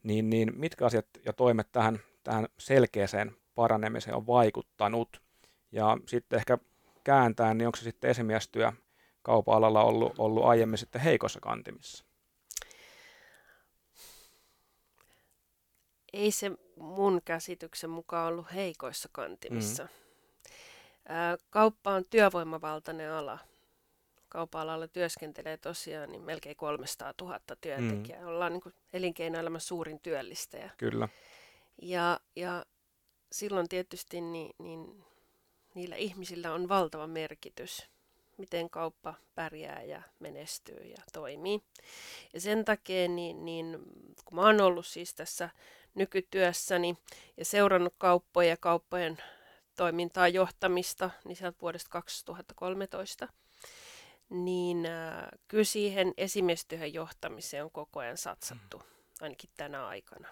Niin, 0.03 0.31
niin 0.31 0.53
mitkä 0.57 0.87
asiat 0.87 1.07
ja 1.25 1.33
toimet 1.33 1.73
tähän, 1.73 1.99
tähän 2.25 2.49
selkeäseen 2.59 3.37
paranemiseen 3.55 4.17
on 4.17 4.27
vaikuttanut? 4.27 5.23
Ja 5.73 5.99
sitten 6.07 6.37
ehkä 6.37 6.59
kääntäen, 7.05 7.59
niin 7.59 7.67
onko 7.67 7.77
se 7.77 7.83
sitten 7.83 8.11
esimiestyö 8.11 8.73
kaupan 9.25 9.57
alalla 9.57 9.85
ollut, 9.85 10.13
ollut 10.19 10.45
aiemmin 10.45 10.79
sitten 10.79 11.01
heikossa 11.01 11.41
kantimissa? 11.41 12.05
Ei 16.13 16.31
se 16.31 16.51
mun 16.77 17.21
käsityksen 17.25 17.91
mukaan 17.91 18.33
ollut 18.33 18.47
heikoissa 18.55 19.09
kantimissa. 19.13 19.83
Mm. 19.83 19.89
Kauppa 21.51 21.91
on 21.91 22.05
työvoimavaltainen 22.11 23.13
ala. 23.13 23.39
Kaupa-alalla 24.29 24.89
työskentelee 24.89 25.57
tosiaan 25.57 26.13
niin 26.13 26.23
melkein 26.23 26.57
300 26.57 27.15
000 27.21 27.41
työntekijää. 27.61 28.21
Mm. 28.21 28.27
Ollaan 28.27 28.53
niin 28.53 28.61
kuin 28.61 28.75
elinkeinoelämän 28.93 29.61
suurin 29.61 30.01
työllistäjä. 30.01 30.71
Kyllä. 30.79 31.09
Ja, 31.83 32.21
ja 32.37 32.65
silloin 33.33 33.69
tietysti 33.69 34.21
niin, 34.21 34.55
niin 34.59 35.05
niillä 35.75 35.97
ihmisillä 35.97 36.53
on 36.53 36.69
valtava 36.69 37.07
merkitys, 37.07 37.89
miten 38.39 38.71
kauppa 38.71 39.15
pärjää 39.35 39.83
ja 39.83 40.03
menestyy 40.19 40.85
ja 40.85 41.03
toimii. 41.13 41.63
Ja 42.35 42.41
sen 42.41 42.65
takia, 42.65 43.09
niin, 43.09 43.45
niin, 43.45 43.79
kun 44.25 44.37
mä 44.37 44.47
oon 44.47 44.61
ollut 44.61 44.87
siis 44.87 45.15
tässä 45.15 45.51
nykytyössäni 45.95 46.97
ja 47.37 47.45
seurannut 47.45 47.95
kauppoja 47.99 48.49
ja 48.49 48.57
kauppojen 48.57 49.19
toimintaa 49.77 50.29
johtamista, 50.29 51.11
niin 51.25 51.37
sieltä 51.37 51.59
vuodesta 51.63 51.91
2013, 51.91 53.29
niin 54.31 54.87
äh, 54.87 55.29
kyllä 55.49 55.65
siihen 55.65 56.15
esimiestyöhön 56.17 56.95
johtamiseen 56.95 57.65
on 57.65 57.71
koko 57.71 58.01
ajan 58.01 58.19
satsattu, 58.19 58.83
ainakin 59.21 59.51
tänä 59.57 59.87
aikana. 59.87 60.29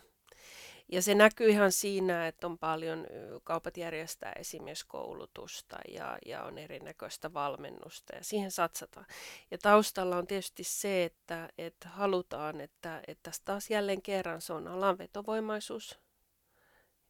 Ja 0.93 1.03
se 1.03 1.15
näkyy 1.15 1.51
ihan 1.51 1.73
siinä, 1.73 2.29
että 2.29 2.47
on 2.47 2.59
paljon 2.59 3.07
kaupat 3.45 3.77
järjestää 3.77 4.33
esimieskoulutusta 4.33 5.79
ja, 5.89 6.19
ja 6.27 6.43
on 6.43 6.59
erinäköistä 6.59 7.33
valmennusta 7.35 8.17
ja 8.17 8.25
siihen 8.25 8.51
satsataan. 8.51 9.07
Ja 9.51 9.59
taustalla 9.59 10.17
on 10.17 10.27
tietysti 10.27 10.65
se, 10.65 11.05
että, 11.05 11.49
että 11.59 11.89
halutaan, 11.89 12.61
että, 12.61 13.01
että 13.07 13.23
tässä 13.23 13.43
taas 13.45 13.71
jälleen 13.71 14.03
kerran 14.03 14.41
se 14.41 14.53
on 14.53 14.69
alan 14.69 14.99
vetovoimaisuus, 14.99 15.99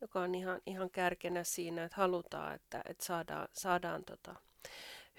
joka 0.00 0.20
on 0.20 0.34
ihan, 0.34 0.60
ihan 0.66 0.90
kärkenä 0.90 1.44
siinä, 1.44 1.84
että 1.84 1.96
halutaan, 1.96 2.54
että, 2.54 2.82
että 2.88 3.04
saadaan, 3.04 3.48
saadaan 3.52 4.04
tota, 4.04 4.34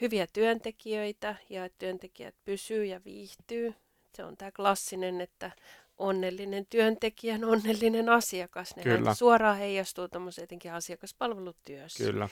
hyviä 0.02 0.28
työntekijöitä 0.34 1.36
ja 1.50 1.66
että 1.66 1.78
työntekijät 1.80 2.36
pysyy 2.46 2.86
ja 2.86 3.04
viihtyy. 3.06 3.74
Se 4.16 4.24
on 4.24 4.38
tämä 4.38 4.52
klassinen, 4.52 5.22
että 5.22 5.52
onnellinen 5.98 6.66
työntekijän 6.66 7.44
onnellinen 7.46 8.10
asiakas. 8.10 8.76
Ne 8.76 8.84
Kyllä. 8.84 9.14
suoraan 9.14 9.58
heijastuu 9.58 10.08
etenkin 10.44 10.74
asiakaspalvelutyössä. 10.74 12.04
Kyllä. 12.04 12.30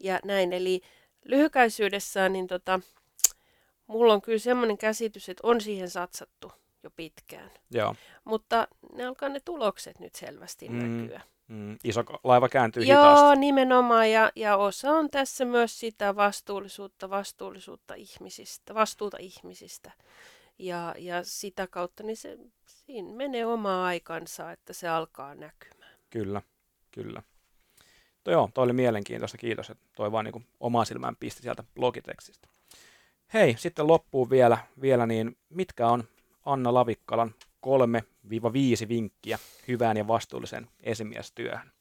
Ja 0.00 0.20
näin, 0.24 0.52
eli 0.52 0.80
lyhykäisyydessään, 1.24 2.32
niin 2.32 2.46
tota, 2.46 2.80
mulla 3.86 4.12
on 4.12 4.22
kyllä 4.22 4.38
semmoinen 4.38 4.78
käsitys, 4.78 5.28
että 5.28 5.46
on 5.46 5.60
siihen 5.60 5.90
satsattu 5.90 6.52
jo 6.82 6.90
pitkään. 6.90 7.50
Joo. 7.70 7.94
Mutta 8.24 8.68
ne 8.94 9.06
alkaa 9.06 9.28
ne 9.28 9.40
tulokset 9.40 9.98
nyt 9.98 10.14
selvästi 10.14 10.68
Mm, 10.68 10.76
näkyä. 10.76 11.20
Mm, 11.48 11.76
iso 11.84 12.04
laiva 12.24 12.48
kääntyy 12.48 12.82
Joo, 12.82 12.98
hitaasti. 13.02 13.40
nimenomaan. 13.40 14.10
Ja, 14.10 14.32
ja 14.36 14.56
osa 14.56 14.90
on 14.90 15.10
tässä 15.10 15.44
myös 15.44 15.80
sitä 15.80 16.16
vastuullisuutta, 16.16 17.10
vastuullisuutta 17.10 17.94
ihmisistä, 17.94 18.74
vastuuta 18.74 19.16
ihmisistä. 19.20 19.92
Ja, 20.58 20.94
ja 20.98 21.24
sitä 21.24 21.66
kautta 21.66 22.02
niin 22.02 22.16
se, 22.16 22.38
siinä 22.66 23.12
menee 23.12 23.46
oma 23.46 23.86
aikansa, 23.86 24.52
että 24.52 24.72
se 24.72 24.88
alkaa 24.88 25.34
näkymään. 25.34 25.98
Kyllä, 26.10 26.42
kyllä. 26.90 27.22
To, 28.24 28.30
joo, 28.30 28.50
toi 28.54 28.64
oli 28.64 28.72
mielenkiintoista. 28.72 29.38
Kiitos, 29.38 29.70
että 29.70 29.84
toi 29.96 30.12
vaan 30.12 30.24
niin 30.24 30.46
omaa 30.60 30.84
silmään 30.84 31.16
pisti 31.16 31.42
sieltä 31.42 31.64
blogitekstistä. 31.74 32.48
Hei, 33.34 33.56
sitten 33.58 33.86
loppuun 33.86 34.30
vielä, 34.30 34.58
vielä 34.80 35.06
niin 35.06 35.36
mitkä 35.50 35.88
on 35.88 36.04
Anna 36.44 36.74
Lavikkalan 36.74 37.34
3-5 38.84 38.88
vinkkiä 38.88 39.38
hyvään 39.68 39.96
ja 39.96 40.08
vastuulliseen 40.08 40.68
esimiestyöhön? 40.82 41.72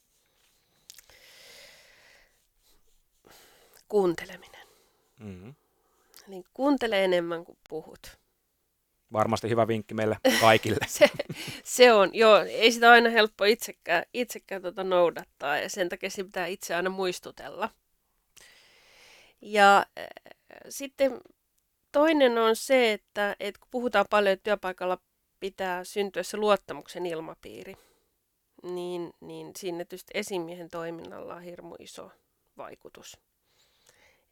Kuunteleminen. 3.87 4.67
Mm-hmm. 5.19 5.55
Eli 6.27 6.43
kuuntele 6.53 7.03
enemmän 7.03 7.45
kuin 7.45 7.57
puhut. 7.69 8.17
Varmasti 9.13 9.49
hyvä 9.49 9.67
vinkki 9.67 9.93
meille 9.93 10.17
kaikille. 10.41 10.79
Se, 10.87 11.09
se 11.63 11.93
on, 11.93 12.09
joo, 12.13 12.37
ei 12.37 12.71
sitä 12.71 12.91
aina 12.91 13.09
helppo 13.09 13.43
itsekään, 13.43 14.03
itsekään 14.13 14.61
tota 14.61 14.83
noudattaa 14.83 15.57
ja 15.57 15.69
sen 15.69 15.89
takia 15.89 16.09
sitä 16.09 16.25
pitää 16.25 16.45
itse 16.47 16.75
aina 16.75 16.89
muistutella. 16.89 17.69
Ja 19.41 19.85
äh, 19.99 20.07
sitten 20.69 21.21
toinen 21.91 22.37
on 22.37 22.55
se, 22.55 22.93
että, 22.93 23.35
että 23.39 23.59
kun 23.59 23.67
puhutaan 23.71 24.05
paljon, 24.09 24.33
että 24.33 24.43
työpaikalla 24.43 24.97
pitää 25.39 25.83
syntyä 25.83 26.23
se 26.23 26.37
luottamuksen 26.37 27.05
ilmapiiri, 27.05 27.75
niin, 28.63 29.13
niin 29.21 29.51
siinä 29.57 29.77
tietysti 29.77 30.11
esimiehen 30.13 30.69
toiminnalla 30.69 31.35
on 31.35 31.41
hirmu 31.41 31.75
iso 31.79 32.11
vaikutus. 32.57 33.17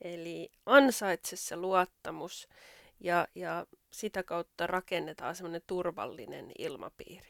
Eli 0.01 0.49
ansaitse 0.65 1.35
se 1.35 1.55
luottamus 1.55 2.47
ja, 3.05 3.27
ja 3.35 3.65
sitä 3.91 4.23
kautta 4.23 4.67
rakennetaan 4.67 5.35
semmoinen 5.35 5.61
turvallinen 5.67 6.51
ilmapiiri. 6.57 7.27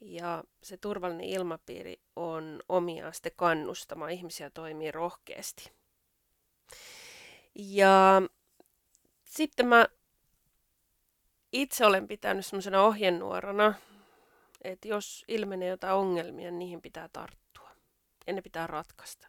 Ja 0.00 0.44
se 0.62 0.76
turvallinen 0.76 1.26
ilmapiiri 1.26 2.00
on 2.16 2.62
omiaan 2.68 3.14
sitten 3.14 3.32
kannustamaan 3.36 4.10
ihmisiä 4.10 4.50
toimii 4.50 4.92
rohkeasti. 4.92 5.72
Ja 7.54 8.22
sitten 9.24 9.66
mä 9.66 9.86
itse 11.52 11.86
olen 11.86 12.08
pitänyt 12.08 12.46
semmoisena 12.46 12.82
ohjenuorana, 12.82 13.74
että 14.64 14.88
jos 14.88 15.24
ilmenee 15.28 15.68
jotain 15.68 15.94
ongelmia, 15.94 16.50
niin 16.50 16.58
niihin 16.58 16.82
pitää 16.82 17.08
tarttua. 17.12 17.70
Ja 18.26 18.32
ne 18.32 18.42
pitää 18.42 18.66
ratkaista. 18.66 19.28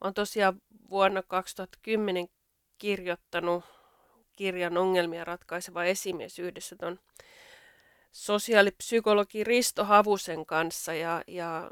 Olen 0.00 0.14
tosiaan 0.14 0.62
vuonna 0.90 1.22
2010 1.22 2.28
kirjoittanut 2.82 3.64
kirjan 4.36 4.78
Ongelmia 4.78 5.24
ratkaiseva 5.24 5.84
esimies 5.84 6.38
yhdessä 6.38 6.76
ton 6.76 6.98
sosiaalipsykologi 8.12 9.44
Risto 9.44 9.84
Havusen 9.84 10.46
kanssa 10.46 10.94
ja, 10.94 11.22
ja 11.26 11.70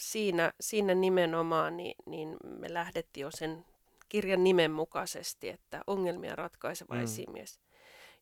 siinä, 0.00 0.52
siinä 0.60 0.94
nimenomaan 0.94 1.76
niin, 1.76 1.94
niin 2.06 2.36
me 2.58 2.74
lähdettiin 2.74 3.22
jo 3.22 3.30
sen 3.30 3.64
kirjan 4.08 4.44
nimen 4.44 4.70
mukaisesti, 4.70 5.48
että 5.48 5.80
ongelmia 5.86 6.36
ratkaiseva 6.36 6.94
mm. 6.94 7.04
esimies. 7.04 7.60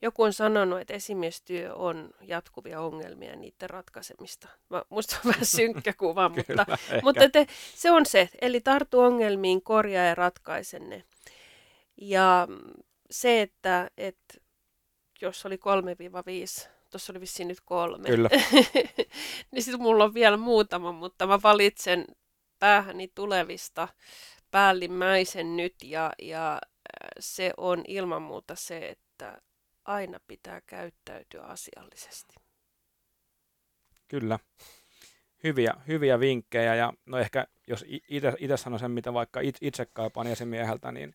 Joku 0.02 0.22
on 0.22 0.32
sanonut, 0.32 0.80
että 0.80 0.94
esimiestyö 0.94 1.74
on 1.74 2.10
jatkuvia 2.20 2.80
ongelmia 2.80 3.30
ja 3.30 3.37
niiden 3.37 3.70
ratkaisemista. 3.70 4.48
Mä, 4.70 4.82
musta 4.88 5.16
on 5.16 5.28
vähän 5.32 5.46
synkkä 5.46 5.92
kuva, 5.92 6.28
mutta, 6.37 6.44
Kyllä, 6.44 6.66
mutta 7.02 7.28
te, 7.28 7.46
se 7.74 7.90
on 7.90 8.06
se. 8.06 8.28
Eli 8.40 8.60
tartu 8.60 9.00
ongelmiin, 9.00 9.62
korjaa 9.62 10.04
ja 10.04 10.14
ratkaise 10.14 10.78
ne. 10.78 11.04
Ja 11.96 12.48
se, 13.11 13.42
että, 13.42 13.90
että 13.96 14.35
jos 15.20 15.46
oli 15.46 15.57
3-5, 15.57 16.68
tuossa 16.90 17.12
oli 17.12 17.20
vissiin 17.20 17.48
nyt 17.48 17.61
kolme, 17.64 18.09
Kyllä. 18.09 18.28
niin 19.50 19.62
sitten 19.62 19.83
mulla 19.83 20.04
on 20.04 20.14
vielä 20.14 20.37
muutama, 20.37 20.92
mutta 20.92 21.26
mä 21.26 21.42
valitsen 21.42 22.04
päähäni 22.59 23.09
tulevista 23.14 23.88
päällimmäisen 24.50 25.57
nyt 25.57 25.74
ja, 25.85 26.12
ja 26.22 26.61
se 27.20 27.52
on 27.57 27.85
ilman 27.88 28.22
muuta 28.22 28.54
se, 28.54 28.88
että 28.88 29.38
aina 29.85 30.20
pitää 30.26 30.61
käyttäytyä 30.66 31.42
asiallisesti. 31.42 32.35
Kyllä. 34.09 34.38
Hyviä, 35.44 35.74
hyviä 35.88 36.20
vinkkejä 36.20 36.74
ja 36.74 36.92
no 37.07 37.18
ehkä 37.18 37.46
jos 37.66 37.85
itse 38.38 38.57
sanon 38.57 38.78
sen, 38.78 38.90
mitä 38.90 39.12
vaikka 39.12 39.40
itse 39.61 39.87
kaipaan 39.87 40.26
esimieheltä, 40.26 40.92
niin 40.92 41.14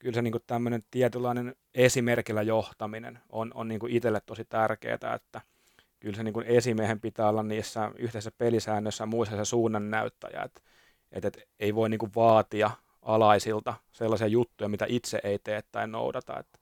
kyllä 0.00 0.14
se 0.14 0.22
niin 0.22 0.32
kuin 0.32 0.44
tämmöinen 0.46 0.82
tietynlainen 0.90 1.54
esimerkillä 1.74 2.42
johtaminen 2.42 3.18
on, 3.28 3.50
on 3.54 3.68
niin 3.68 3.80
kuin 3.80 3.92
itselle 3.92 4.20
tosi 4.26 4.44
tärkeää, 4.44 5.14
että 5.14 5.40
kyllä 6.00 6.16
se 6.16 6.22
niin 6.22 6.34
kuin 6.34 6.46
esimiehen 6.46 7.00
pitää 7.00 7.28
olla 7.28 7.42
niissä 7.42 7.90
yhteisissä 7.98 8.30
pelisäännöissä 8.38 9.02
ja 9.02 9.06
muissa 9.06 9.36
se 9.36 9.44
suunnannäyttäjä, 9.44 10.42
että, 10.42 10.60
että, 11.12 11.28
että 11.28 11.40
ei 11.60 11.74
voi 11.74 11.88
niin 11.88 11.98
kuin 11.98 12.12
vaatia 12.16 12.70
alaisilta 13.02 13.74
sellaisia 13.92 14.26
juttuja, 14.26 14.68
mitä 14.68 14.86
itse 14.88 15.20
ei 15.24 15.38
tee 15.38 15.62
tai 15.72 15.88
noudata. 15.88 16.38
Että, 16.38 16.58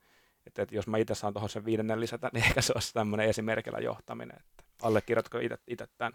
että, 0.46 0.62
että 0.62 0.74
jos 0.74 0.86
mä 0.86 0.98
itse 0.98 1.14
saan 1.14 1.32
tuohon 1.32 1.50
sen 1.50 1.64
viidennen 1.64 2.00
lisätä, 2.00 2.30
niin 2.32 2.44
ehkä 2.48 2.62
se 2.62 2.72
olisi 2.74 2.92
tämmöinen 2.92 3.28
esimerkillä 3.28 3.78
johtaminen. 3.78 4.36
Että 4.36 4.64
allekirjoitatko 4.82 5.38
itse 5.66 5.86
tämän? 5.98 6.12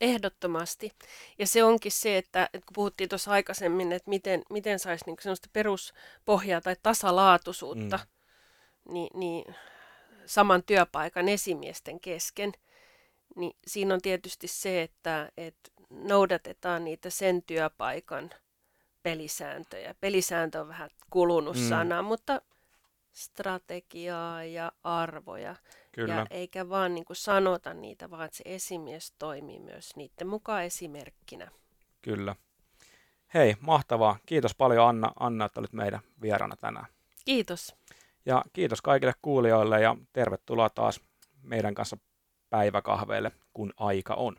Ehdottomasti. 0.00 0.92
Ja 1.38 1.46
se 1.46 1.64
onkin 1.64 1.92
se, 1.92 2.18
että, 2.18 2.44
että 2.44 2.66
kun 2.66 2.74
puhuttiin 2.74 3.08
tuossa 3.08 3.30
aikaisemmin, 3.30 3.92
että 3.92 4.10
miten, 4.10 4.42
miten 4.50 4.78
saisi 4.78 5.04
niinku 5.06 5.22
sellaista 5.22 5.48
peruspohjaa 5.52 6.60
tai 6.60 6.76
tasalaatuisuutta 6.82 7.96
mm. 7.96 8.92
niin, 8.92 9.10
niin 9.14 9.54
saman 10.26 10.62
työpaikan 10.62 11.28
esimiesten 11.28 12.00
kesken, 12.00 12.52
niin 13.36 13.56
siinä 13.66 13.94
on 13.94 14.00
tietysti 14.00 14.48
se, 14.48 14.82
että, 14.82 15.32
että 15.36 15.70
noudatetaan 15.90 16.84
niitä 16.84 17.10
sen 17.10 17.42
työpaikan 17.42 18.30
pelisääntöjä. 19.02 19.94
Pelisääntö 20.00 20.60
on 20.60 20.68
vähän 20.68 20.90
kulunut 21.10 21.56
mm. 21.56 21.68
sana, 21.68 22.02
mutta 22.02 22.42
strategiaa 23.12 24.44
ja 24.44 24.72
arvoja. 24.84 25.56
Kyllä. 25.92 26.14
Ja 26.14 26.26
eikä 26.30 26.68
vaan 26.68 26.94
niin 26.94 27.04
kuin 27.04 27.16
sanota 27.16 27.74
niitä, 27.74 28.10
vaan 28.10 28.24
että 28.24 28.36
se 28.36 28.44
esimies 28.46 29.12
toimii 29.18 29.58
myös 29.58 29.96
niiden 29.96 30.26
mukaan 30.26 30.64
esimerkkinä. 30.64 31.50
Kyllä. 32.02 32.36
Hei, 33.34 33.56
mahtavaa. 33.60 34.16
Kiitos 34.26 34.54
paljon 34.54 34.88
Anna, 34.88 35.12
Anna 35.20 35.44
että 35.44 35.60
olit 35.60 35.72
meidän 35.72 36.00
vieraana 36.22 36.56
tänään. 36.56 36.86
Kiitos. 37.24 37.74
Ja 38.26 38.44
kiitos 38.52 38.82
kaikille 38.82 39.12
kuulijoille 39.22 39.80
ja 39.80 39.96
tervetuloa 40.12 40.70
taas 40.70 41.00
meidän 41.42 41.74
kanssa 41.74 41.96
päiväkahveille, 42.50 43.32
kun 43.52 43.72
aika 43.76 44.14
on. 44.14 44.36